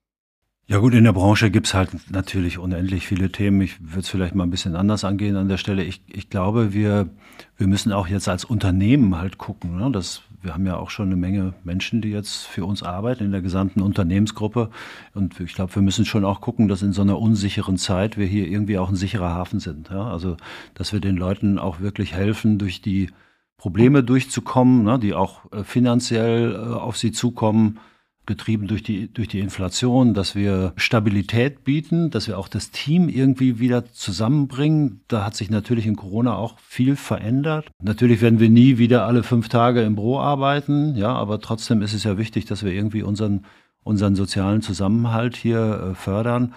Ja 0.71 0.77
gut, 0.77 0.93
in 0.93 1.03
der 1.03 1.11
Branche 1.11 1.51
gibt's 1.51 1.73
halt 1.73 1.89
natürlich 2.11 2.57
unendlich 2.57 3.05
viele 3.05 3.29
Themen. 3.29 3.59
Ich 3.59 3.81
würde 3.81 3.99
es 3.99 4.07
vielleicht 4.07 4.35
mal 4.35 4.45
ein 4.45 4.51
bisschen 4.51 4.77
anders 4.77 5.03
angehen 5.03 5.35
an 5.35 5.49
der 5.49 5.57
Stelle. 5.57 5.83
Ich, 5.83 6.01
ich 6.07 6.29
glaube, 6.29 6.71
wir, 6.71 7.09
wir 7.57 7.67
müssen 7.67 7.91
auch 7.91 8.07
jetzt 8.07 8.29
als 8.29 8.45
Unternehmen 8.45 9.17
halt 9.17 9.37
gucken. 9.37 9.75
Ne? 9.75 9.91
Das, 9.91 10.21
wir 10.41 10.53
haben 10.53 10.65
ja 10.65 10.77
auch 10.77 10.89
schon 10.89 11.07
eine 11.07 11.17
Menge 11.17 11.53
Menschen, 11.65 11.99
die 11.99 12.07
jetzt 12.07 12.45
für 12.45 12.63
uns 12.63 12.83
arbeiten 12.83 13.25
in 13.25 13.33
der 13.33 13.41
gesamten 13.41 13.81
Unternehmensgruppe. 13.81 14.69
Und 15.13 15.41
ich 15.41 15.55
glaube, 15.55 15.75
wir 15.75 15.81
müssen 15.81 16.05
schon 16.05 16.23
auch 16.23 16.39
gucken, 16.39 16.69
dass 16.69 16.81
in 16.83 16.93
so 16.93 17.01
einer 17.01 17.19
unsicheren 17.19 17.75
Zeit 17.75 18.17
wir 18.17 18.25
hier 18.25 18.47
irgendwie 18.47 18.77
auch 18.77 18.87
ein 18.87 18.95
sicherer 18.95 19.33
Hafen 19.33 19.59
sind. 19.59 19.89
Ja? 19.89 20.07
Also, 20.07 20.37
dass 20.73 20.93
wir 20.93 21.01
den 21.01 21.17
Leuten 21.17 21.59
auch 21.59 21.81
wirklich 21.81 22.13
helfen, 22.13 22.59
durch 22.59 22.81
die 22.81 23.09
Probleme 23.57 24.05
durchzukommen, 24.05 24.83
ne? 24.83 24.99
die 24.99 25.15
auch 25.15 25.51
äh, 25.51 25.65
finanziell 25.65 26.53
äh, 26.53 26.75
auf 26.75 26.95
sie 26.95 27.11
zukommen 27.11 27.77
getrieben 28.25 28.67
durch 28.67 28.83
die, 28.83 29.11
durch 29.11 29.27
die 29.27 29.39
Inflation, 29.39 30.13
dass 30.13 30.35
wir 30.35 30.73
Stabilität 30.75 31.63
bieten, 31.63 32.11
dass 32.11 32.27
wir 32.27 32.37
auch 32.37 32.47
das 32.47 32.69
Team 32.69 33.09
irgendwie 33.09 33.59
wieder 33.59 33.91
zusammenbringen. 33.91 35.01
Da 35.07 35.25
hat 35.25 35.35
sich 35.35 35.49
natürlich 35.49 35.87
in 35.87 35.95
Corona 35.95 36.35
auch 36.35 36.59
viel 36.59 36.95
verändert. 36.95 37.67
Natürlich 37.81 38.21
werden 38.21 38.39
wir 38.39 38.49
nie 38.49 38.77
wieder 38.77 39.05
alle 39.05 39.23
fünf 39.23 39.49
Tage 39.49 39.81
im 39.81 39.95
Büro 39.95 40.19
arbeiten, 40.19 40.95
ja, 40.95 41.13
aber 41.13 41.39
trotzdem 41.39 41.81
ist 41.81 41.93
es 41.93 42.03
ja 42.03 42.17
wichtig, 42.17 42.45
dass 42.45 42.63
wir 42.63 42.71
irgendwie 42.71 43.01
unseren, 43.01 43.45
unseren 43.83 44.15
sozialen 44.15 44.61
Zusammenhalt 44.61 45.35
hier 45.35 45.91
äh, 45.91 45.95
fördern. 45.95 46.53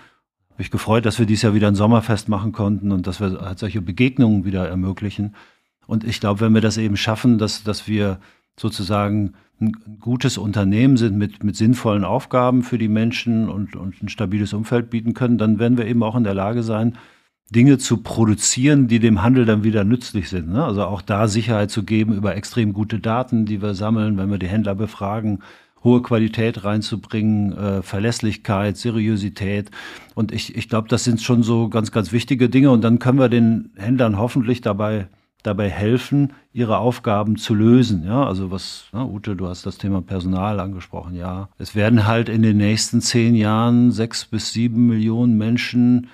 Habe 0.51 0.63
ich 0.63 0.71
gefreut, 0.71 1.07
dass 1.07 1.19
wir 1.19 1.27
dieses 1.27 1.43
Jahr 1.43 1.55
wieder 1.55 1.69
ein 1.69 1.75
Sommerfest 1.75 2.29
machen 2.29 2.53
konnten 2.53 2.93
und 2.93 3.07
dass 3.07 3.21
wir 3.21 3.41
halt 3.41 3.59
solche 3.59 3.81
Begegnungen 3.81 4.45
wieder 4.45 4.69
ermöglichen. 4.69 5.35
Und 5.87 6.05
ich 6.05 6.21
glaube, 6.21 6.41
wenn 6.41 6.55
wir 6.55 6.61
das 6.61 6.77
eben 6.77 6.97
schaffen, 6.97 7.39
dass, 7.39 7.65
dass 7.65 7.89
wir 7.89 8.21
sozusagen 8.57 9.35
ein 9.61 9.73
gutes 10.01 10.37
Unternehmen 10.37 10.97
sind 10.97 11.17
mit, 11.17 11.45
mit 11.45 11.57
sinnvollen 11.57 12.05
Aufgaben 12.05 12.63
für 12.63 12.79
die 12.79 12.89
Menschen 12.89 13.49
und, 13.49 13.77
und 13.77 14.03
ein 14.03 14.09
stabiles 14.09 14.53
Umfeld 14.53 14.91
bieten 14.91 15.15
können, 15.15 15.39
dann 15.39 15.59
werden 15.59 15.79
wir 15.79 15.87
eben 15.87 16.03
auch 16.03 16.17
in 16.17 16.25
der 16.25 16.35
Lage 16.35 16.63
sein, 16.63 16.99
Dinge 17.51 17.79
zu 17.79 17.99
produzieren, 17.99 18.89
die 18.89 18.99
dem 18.99 19.23
Handel 19.23 19.45
dann 19.45 19.65
wieder 19.65 19.85
nützlich 19.85 20.29
sind. 20.29 20.49
Ne? 20.49 20.65
Also 20.65 20.85
auch 20.85 21.03
da 21.03 21.29
Sicherheit 21.29 21.71
zu 21.71 21.85
geben 21.85 22.15
über 22.15 22.35
extrem 22.35 22.73
gute 22.73 22.99
Daten, 22.99 23.45
die 23.45 23.63
wir 23.63 23.75
sammeln, 23.75 24.17
wenn 24.17 24.31
wir 24.31 24.39
die 24.39 24.49
Händler 24.49 24.75
befragen, 24.75 25.41
hohe 25.85 26.03
Qualität 26.03 26.65
reinzubringen, 26.65 27.53
äh, 27.53 27.83
Verlässlichkeit, 27.83 28.77
Seriosität. 28.77 29.71
Und 30.15 30.33
ich, 30.33 30.57
ich 30.57 30.69
glaube, 30.69 30.89
das 30.89 31.05
sind 31.05 31.21
schon 31.21 31.43
so 31.43 31.69
ganz, 31.69 31.93
ganz 31.93 32.11
wichtige 32.11 32.49
Dinge. 32.49 32.71
Und 32.71 32.83
dann 32.83 32.99
können 32.99 33.19
wir 33.19 33.29
den 33.29 33.71
Händlern 33.77 34.19
hoffentlich 34.19 34.63
dabei 34.63 35.09
dabei 35.45 35.71
helfen, 35.71 36.33
ihre 36.53 36.79
Aufgaben 36.79 37.37
zu 37.37 37.55
lösen. 37.55 38.05
Ja, 38.05 38.27
also 38.27 38.51
was, 38.51 38.87
na, 38.93 39.05
Ute, 39.05 39.37
du 39.37 39.47
hast 39.47 39.67
das 39.67 39.79
Thema 39.79 40.03
Personal 40.03 40.59
angesprochen. 40.59 41.15
Ja, 41.15 41.51
es 41.59 41.77
werden 41.77 42.07
halt 42.07 42.29
in 42.29 42.43
den 42.43 42.57
nächsten 42.57 43.01
zehn 43.01 43.35
Jahren 43.35 43.93
sechs 43.93 44.25
bis 44.25 44.53
sieben 44.53 44.87
Millionen 44.89 45.39
Menschen 45.39 46.09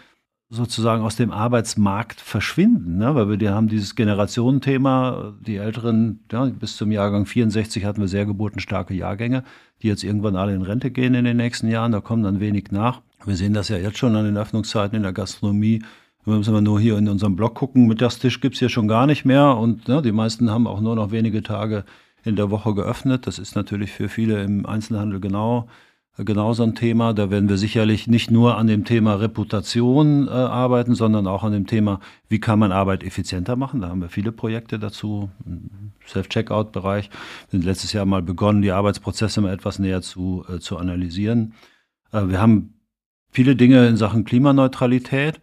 sozusagen 0.53 1.05
aus 1.05 1.15
dem 1.15 1.31
Arbeitsmarkt 1.31 2.21
verschwinden, 2.21 2.99
ne? 2.99 3.15
weil 3.15 3.29
wir 3.29 3.37
die 3.37 3.51
haben 3.51 3.69
dieses 3.69 3.95
Generationenthema, 3.95 5.33
die 5.41 5.57
Älteren, 5.57 6.25
ja, 6.33 6.45
bis 6.47 6.77
zum 6.77 6.91
Jahrgang 6.91 7.25
64 7.25 7.85
hatten 7.85 8.01
wir 8.01 8.09
sehr 8.09 8.27
geburtenstarke 8.27 8.93
Jahrgänge, 8.93 9.45
die 9.81 9.87
jetzt 9.87 10.03
irgendwann 10.03 10.35
alle 10.35 10.53
in 10.57 10.63
Rente 10.63 10.91
gehen 10.91 11.15
in 11.15 11.25
den 11.25 11.37
nächsten 11.37 11.69
Jahren, 11.69 11.93
da 11.93 12.01
kommen 12.01 12.25
dann 12.25 12.41
wenig 12.41 12.73
nach. 12.73 13.01
Wir 13.25 13.37
sehen 13.37 13.55
das 13.55 13.69
ja 13.69 13.77
jetzt 13.77 13.99
schon 13.99 14.17
an 14.17 14.25
den 14.25 14.37
Öffnungszeiten 14.37 14.97
in 14.97 15.05
der 15.05 15.13
Gastronomie, 15.13 15.83
wir 16.31 16.39
müssen 16.39 16.55
wir 16.55 16.61
nur 16.61 16.81
hier 16.81 16.97
in 16.99 17.09
unserem 17.09 17.37
Blog 17.37 17.55
gucken, 17.55 17.87
Mittagstisch 17.87 18.41
gibt 18.41 18.55
es 18.55 18.59
hier 18.61 18.69
schon 18.69 18.89
gar 18.89 19.07
nicht 19.07 19.25
mehr 19.25 19.57
und 19.57 19.89
ne, 19.89 20.03
die 20.03 20.13
meisten 20.13 20.51
haben 20.51 20.67
auch 20.67 20.81
nur 20.81 20.97
noch 20.97 21.11
wenige 21.11 21.43
Tage 21.43 21.85
in 22.25 22.37
der 22.37 22.51
Woche 22.51 22.75
geöffnet. 22.75 23.27
Das 23.27 23.39
ist 23.39 23.57
natürlich 23.57 23.93
für 23.93 24.09
viele 24.09 24.43
im 24.43 24.67
Einzelhandel 24.67 25.21
genau 25.21 25.69
genauso 26.25 26.63
ein 26.63 26.75
Thema. 26.75 27.13
Da 27.13 27.31
werden 27.31 27.49
wir 27.49 27.57
sicherlich 27.57 28.07
nicht 28.07 28.31
nur 28.31 28.57
an 28.57 28.67
dem 28.67 28.85
Thema 28.85 29.15
Reputation 29.15 30.29
äh, 30.29 30.31
arbeiten, 30.31 30.95
sondern 30.95 31.27
auch 31.27 31.45
an 31.45 31.53
dem 31.53 31.67
Thema, 31.67 32.01
wie 32.29 32.41
kann 32.41 32.59
man 32.59 32.73
Arbeit 32.73 33.05
effizienter 33.05 33.57
machen. 33.57 33.81
Da 33.81 33.89
haben 33.89 34.01
wir 34.01 34.09
viele 34.09 34.33
Projekte 34.33 34.79
dazu 34.79 35.31
Self-Checkout-Bereich. 36.07 37.11
Wir 37.11 37.51
sind 37.51 37.65
letztes 37.65 37.93
Jahr 37.93 38.07
mal 38.07 38.23
begonnen, 38.23 38.63
die 38.63 38.73
Arbeitsprozesse 38.73 39.41
mal 39.41 39.53
etwas 39.53 39.79
näher 39.79 40.03
zu, 40.03 40.45
äh, 40.49 40.59
zu 40.59 40.77
analysieren. 40.77 41.55
Äh, 42.13 42.29
wir 42.29 42.41
haben 42.41 42.75
viele 43.31 43.57
Dinge 43.57 43.87
in 43.89 43.97
Sachen 43.97 44.25
Klimaneutralität. 44.25 45.41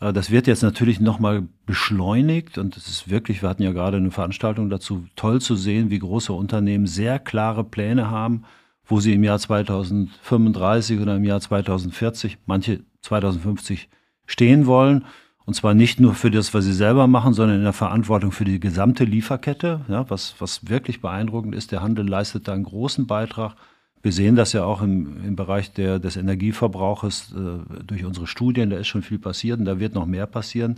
Äh, 0.00 0.12
das 0.12 0.30
wird 0.30 0.46
jetzt 0.46 0.62
natürlich 0.62 1.00
nochmal 1.00 1.48
beschleunigt 1.66 2.58
und 2.58 2.76
es 2.76 2.88
ist 2.88 3.10
wirklich, 3.10 3.42
wir 3.42 3.48
hatten 3.48 3.62
ja 3.62 3.72
gerade 3.72 3.96
eine 3.96 4.10
Veranstaltung 4.10 4.70
dazu, 4.70 5.06
toll 5.16 5.40
zu 5.40 5.56
sehen, 5.56 5.90
wie 5.90 5.98
große 5.98 6.32
Unternehmen 6.32 6.86
sehr 6.86 7.18
klare 7.18 7.64
Pläne 7.64 8.10
haben, 8.10 8.44
wo 8.84 9.00
sie 9.00 9.12
im 9.12 9.24
Jahr 9.24 9.38
2035 9.38 11.00
oder 11.00 11.16
im 11.16 11.24
Jahr 11.24 11.40
2040, 11.40 12.38
manche 12.46 12.80
2050 13.02 13.88
stehen 14.26 14.66
wollen. 14.66 15.04
Und 15.44 15.54
zwar 15.54 15.74
nicht 15.74 16.00
nur 16.00 16.14
für 16.14 16.32
das, 16.32 16.54
was 16.54 16.64
sie 16.64 16.72
selber 16.72 17.06
machen, 17.06 17.32
sondern 17.32 17.58
in 17.58 17.62
der 17.62 17.72
Verantwortung 17.72 18.32
für 18.32 18.44
die 18.44 18.58
gesamte 18.58 19.04
Lieferkette. 19.04 19.82
Ja, 19.88 20.10
was, 20.10 20.34
was 20.40 20.68
wirklich 20.68 21.00
beeindruckend 21.00 21.54
ist, 21.54 21.70
der 21.70 21.82
Handel 21.82 22.08
leistet 22.08 22.48
da 22.48 22.52
einen 22.52 22.64
großen 22.64 23.06
Beitrag. 23.06 23.54
Wir 24.02 24.12
sehen 24.12 24.36
das 24.36 24.52
ja 24.52 24.64
auch 24.64 24.82
im, 24.82 25.24
im 25.24 25.36
Bereich 25.36 25.72
der, 25.72 25.98
des 25.98 26.16
Energieverbrauches 26.16 27.34
äh, 27.34 27.82
durch 27.84 28.04
unsere 28.04 28.26
Studien. 28.26 28.70
Da 28.70 28.76
ist 28.76 28.86
schon 28.86 29.02
viel 29.02 29.18
passiert 29.18 29.58
und 29.58 29.64
da 29.64 29.80
wird 29.80 29.94
noch 29.94 30.06
mehr 30.06 30.26
passieren. 30.26 30.76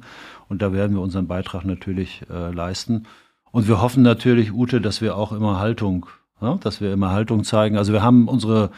Und 0.48 0.62
da 0.62 0.72
werden 0.72 0.96
wir 0.96 1.02
unseren 1.02 1.26
Beitrag 1.26 1.64
natürlich 1.64 2.22
äh, 2.31 2.50
leisten. 2.52 3.04
Und 3.50 3.68
wir 3.68 3.83
hoffen 3.83 4.02
natürlich, 4.02 4.52
Ute, 4.52 4.81
dass 4.81 5.00
wir 5.00 5.16
auch 5.16 5.33
immer 5.33 5.59
Haltung 5.59 6.07
ja, 6.40 6.54
dass 6.61 6.81
wir 6.81 6.92
immer 6.92 7.11
Haltung 7.11 7.44
zeigen. 7.44 7.76
Also 7.76 7.92
wir 7.92 8.02
haben 8.02 8.28
unsere 8.28 8.70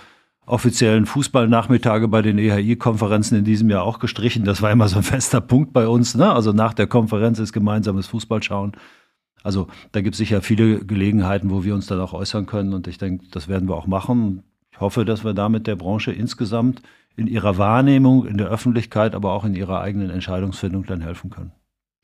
offiziellen 0.47 1.07
Fußballnachmittage 1.07 2.09
bei 2.09 2.23
den 2.23 2.39
EHI-Konferenzen 2.39 3.39
in 3.39 3.45
diesem 3.45 3.71
Jahr 3.71 3.85
auch 3.85 3.99
gestrichen. 3.99 4.45
Das 4.45 4.63
war 4.63 4.71
immer 4.71 4.89
so 4.89 4.97
ein 4.97 5.03
fester 5.03 5.41
Punkt 5.41 5.73
bei 5.73 5.87
uns. 5.87 6.15
Ne? 6.15 6.33
Also 6.33 6.53
nach 6.53 6.75
der 6.75 6.87
Konferenz 6.87 7.39
ist 7.39 7.53
gemeinsames 7.53 8.07
Fußballschauen. 8.09 8.73
Also 9.43 9.69
da 9.93 10.01
gibt 10.01 10.15
es 10.15 10.19
sicher 10.19 10.43
viele 10.43 10.85
Gelegenheiten, 10.85 11.51
wo 11.51 11.65
wir 11.65 11.75
uns 11.75 11.87
dann 11.87 12.01
auch 12.01 12.13
äußern 12.13 12.47
können. 12.47 12.75
Und 12.75 12.87
ich 12.87 12.99
denke, 12.99 13.27
das 13.31 13.49
werden 13.49 13.69
wir 13.69 13.77
auch 13.77 13.87
machen. 13.87 14.43
Ich 14.73 14.81
hoffe, 14.81 15.05
dass 15.05 15.25
wir 15.25 15.35
damit 15.35 15.67
der 15.67 15.77
Branche 15.77 16.13
insgesamt 16.13 16.83
in 17.17 17.27
ihrer 17.27 17.59
Wahrnehmung, 17.59 18.27
in 18.27 18.39
der 18.39 18.49
Öffentlichkeit, 18.49 19.15
aber 19.15 19.33
auch 19.33 19.45
in 19.45 19.55
ihrer 19.55 19.81
eigenen 19.81 20.11
Entscheidungsfindung 20.11 20.87
dann 20.87 21.01
helfen 21.01 21.31
können. 21.31 21.53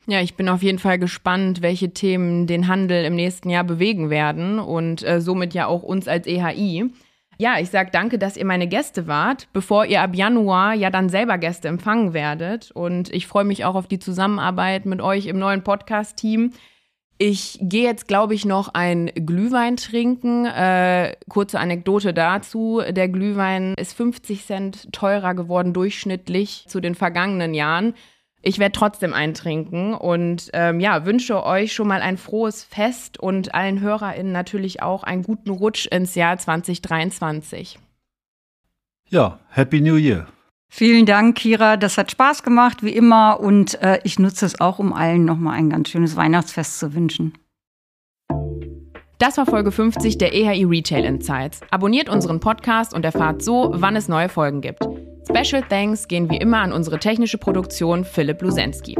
Ja, 0.05 0.21
ich 0.21 0.35
bin 0.35 0.47
auf 0.47 0.63
jeden 0.63 0.79
Fall 0.79 0.99
gespannt, 0.99 1.61
welche 1.61 1.91
Themen 1.91 2.47
den 2.47 2.67
Handel 2.67 3.03
im 3.03 3.15
nächsten 3.15 3.49
Jahr 3.49 3.65
bewegen 3.65 4.09
werden 4.09 4.57
und 4.57 5.05
äh, 5.05 5.19
somit 5.19 5.53
ja 5.53 5.67
auch 5.67 5.83
uns 5.83 6.07
als 6.07 6.27
EHI. 6.27 6.91
Ja, 7.39 7.59
ich 7.59 7.69
sage 7.69 7.89
danke, 7.91 8.17
dass 8.17 8.37
ihr 8.37 8.45
meine 8.45 8.67
Gäste 8.67 9.05
wart, 9.07 9.47
bevor 9.53 9.85
ihr 9.85 10.01
ab 10.01 10.15
Januar 10.15 10.73
ja 10.73 10.89
dann 10.89 11.09
selber 11.09 11.37
Gäste 11.37 11.67
empfangen 11.67 12.13
werdet. 12.13 12.71
Und 12.71 13.13
ich 13.13 13.27
freue 13.27 13.43
mich 13.43 13.65
auch 13.65 13.75
auf 13.75 13.87
die 13.87 13.99
Zusammenarbeit 13.99 14.85
mit 14.85 15.01
euch 15.01 15.27
im 15.27 15.37
neuen 15.37 15.63
Podcast-Team. 15.63 16.51
Ich 17.19 17.57
gehe 17.61 17.83
jetzt, 17.83 18.07
glaube 18.07 18.35
ich, 18.35 18.45
noch 18.45 18.69
ein 18.73 19.07
Glühwein 19.07 19.77
trinken. 19.77 20.45
Äh, 20.45 21.15
kurze 21.29 21.59
Anekdote 21.59 22.13
dazu. 22.13 22.81
Der 22.87 23.09
Glühwein 23.09 23.73
ist 23.73 23.93
50 23.93 24.45
Cent 24.45 24.93
teurer 24.93 25.33
geworden 25.33 25.73
durchschnittlich 25.73 26.65
zu 26.67 26.79
den 26.79 26.93
vergangenen 26.93 27.55
Jahren. 27.55 27.95
Ich 28.43 28.59
werde 28.59 28.73
trotzdem 28.73 29.13
eintrinken 29.13 29.95
und 29.95 30.49
ähm, 30.53 30.79
ja, 30.79 31.05
wünsche 31.05 31.43
euch 31.43 31.73
schon 31.73 31.87
mal 31.87 32.01
ein 32.01 32.17
frohes 32.17 32.63
Fest 32.63 33.19
und 33.19 33.55
allen 33.55 33.81
HörerInnen 33.81 34.31
natürlich 34.31 34.83
auch 34.83 35.03
einen 35.03 35.23
guten 35.23 35.49
Rutsch 35.49 35.87
ins 35.87 36.13
Jahr 36.13 36.37
2023. 36.37 37.79
Ja, 39.09 39.39
Happy 39.49 39.81
New 39.81 39.95
Year. 39.95 40.27
Vielen 40.69 41.05
Dank, 41.05 41.37
Kira. 41.37 41.77
Das 41.77 41.97
hat 41.97 42.11
Spaß 42.11 42.43
gemacht, 42.43 42.83
wie 42.83 42.91
immer. 42.91 43.39
Und 43.39 43.81
äh, 43.81 43.99
ich 44.03 44.19
nutze 44.19 44.45
es 44.45 44.59
auch, 44.59 44.79
um 44.79 44.93
allen 44.93 45.25
nochmal 45.25 45.57
ein 45.57 45.69
ganz 45.69 45.89
schönes 45.89 46.15
Weihnachtsfest 46.15 46.79
zu 46.79 46.93
wünschen. 46.93 47.33
Das 49.19 49.37
war 49.37 49.47
Folge 49.47 49.71
50 49.71 50.19
der 50.19 50.33
EHI 50.33 50.65
Retail 50.65 51.03
Insights. 51.03 51.61
Abonniert 51.71 52.07
unseren 52.07 52.39
Podcast 52.39 52.93
und 52.93 53.03
erfahrt 53.03 53.41
so, 53.41 53.71
wann 53.73 53.95
es 53.95 54.07
neue 54.07 54.29
Folgen 54.29 54.61
gibt. 54.61 54.87
Special 55.27 55.63
Thanks 55.63 56.07
gehen 56.07 56.29
wie 56.29 56.37
immer 56.37 56.59
an 56.59 56.71
unsere 56.71 56.99
technische 56.99 57.39
Produktion 57.39 58.05
Philipp 58.05 58.41
Lusensky. 58.41 58.95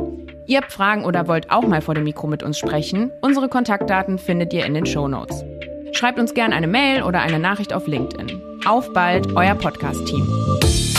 Ihr 0.47 0.58
habt 0.60 0.71
Fragen 0.71 1.06
oder 1.06 1.27
wollt 1.27 1.51
auch 1.51 1.67
mal 1.67 1.82
vor 1.82 1.93
dem 1.93 2.06
Mikro 2.06 2.25
mit 2.25 2.41
uns 2.41 2.58
sprechen? 2.58 3.12
Unsere 3.21 3.47
Kontaktdaten 3.47 4.17
findet 4.17 4.53
ihr 4.53 4.65
in 4.65 4.73
den 4.73 4.86
Show 4.86 5.08
Notes. 5.08 5.43
Schreibt 5.91 6.19
uns 6.19 6.34
gerne 6.34 6.56
eine 6.56 6.67
Mail 6.67 7.03
oder 7.03 7.21
eine 7.21 7.39
Nachricht 7.39 7.73
auf 7.73 7.86
LinkedIn. 7.86 8.41
Auf 8.65 8.91
bald, 8.93 9.36
euer 9.36 9.56
Podcast-Team. 9.56 10.97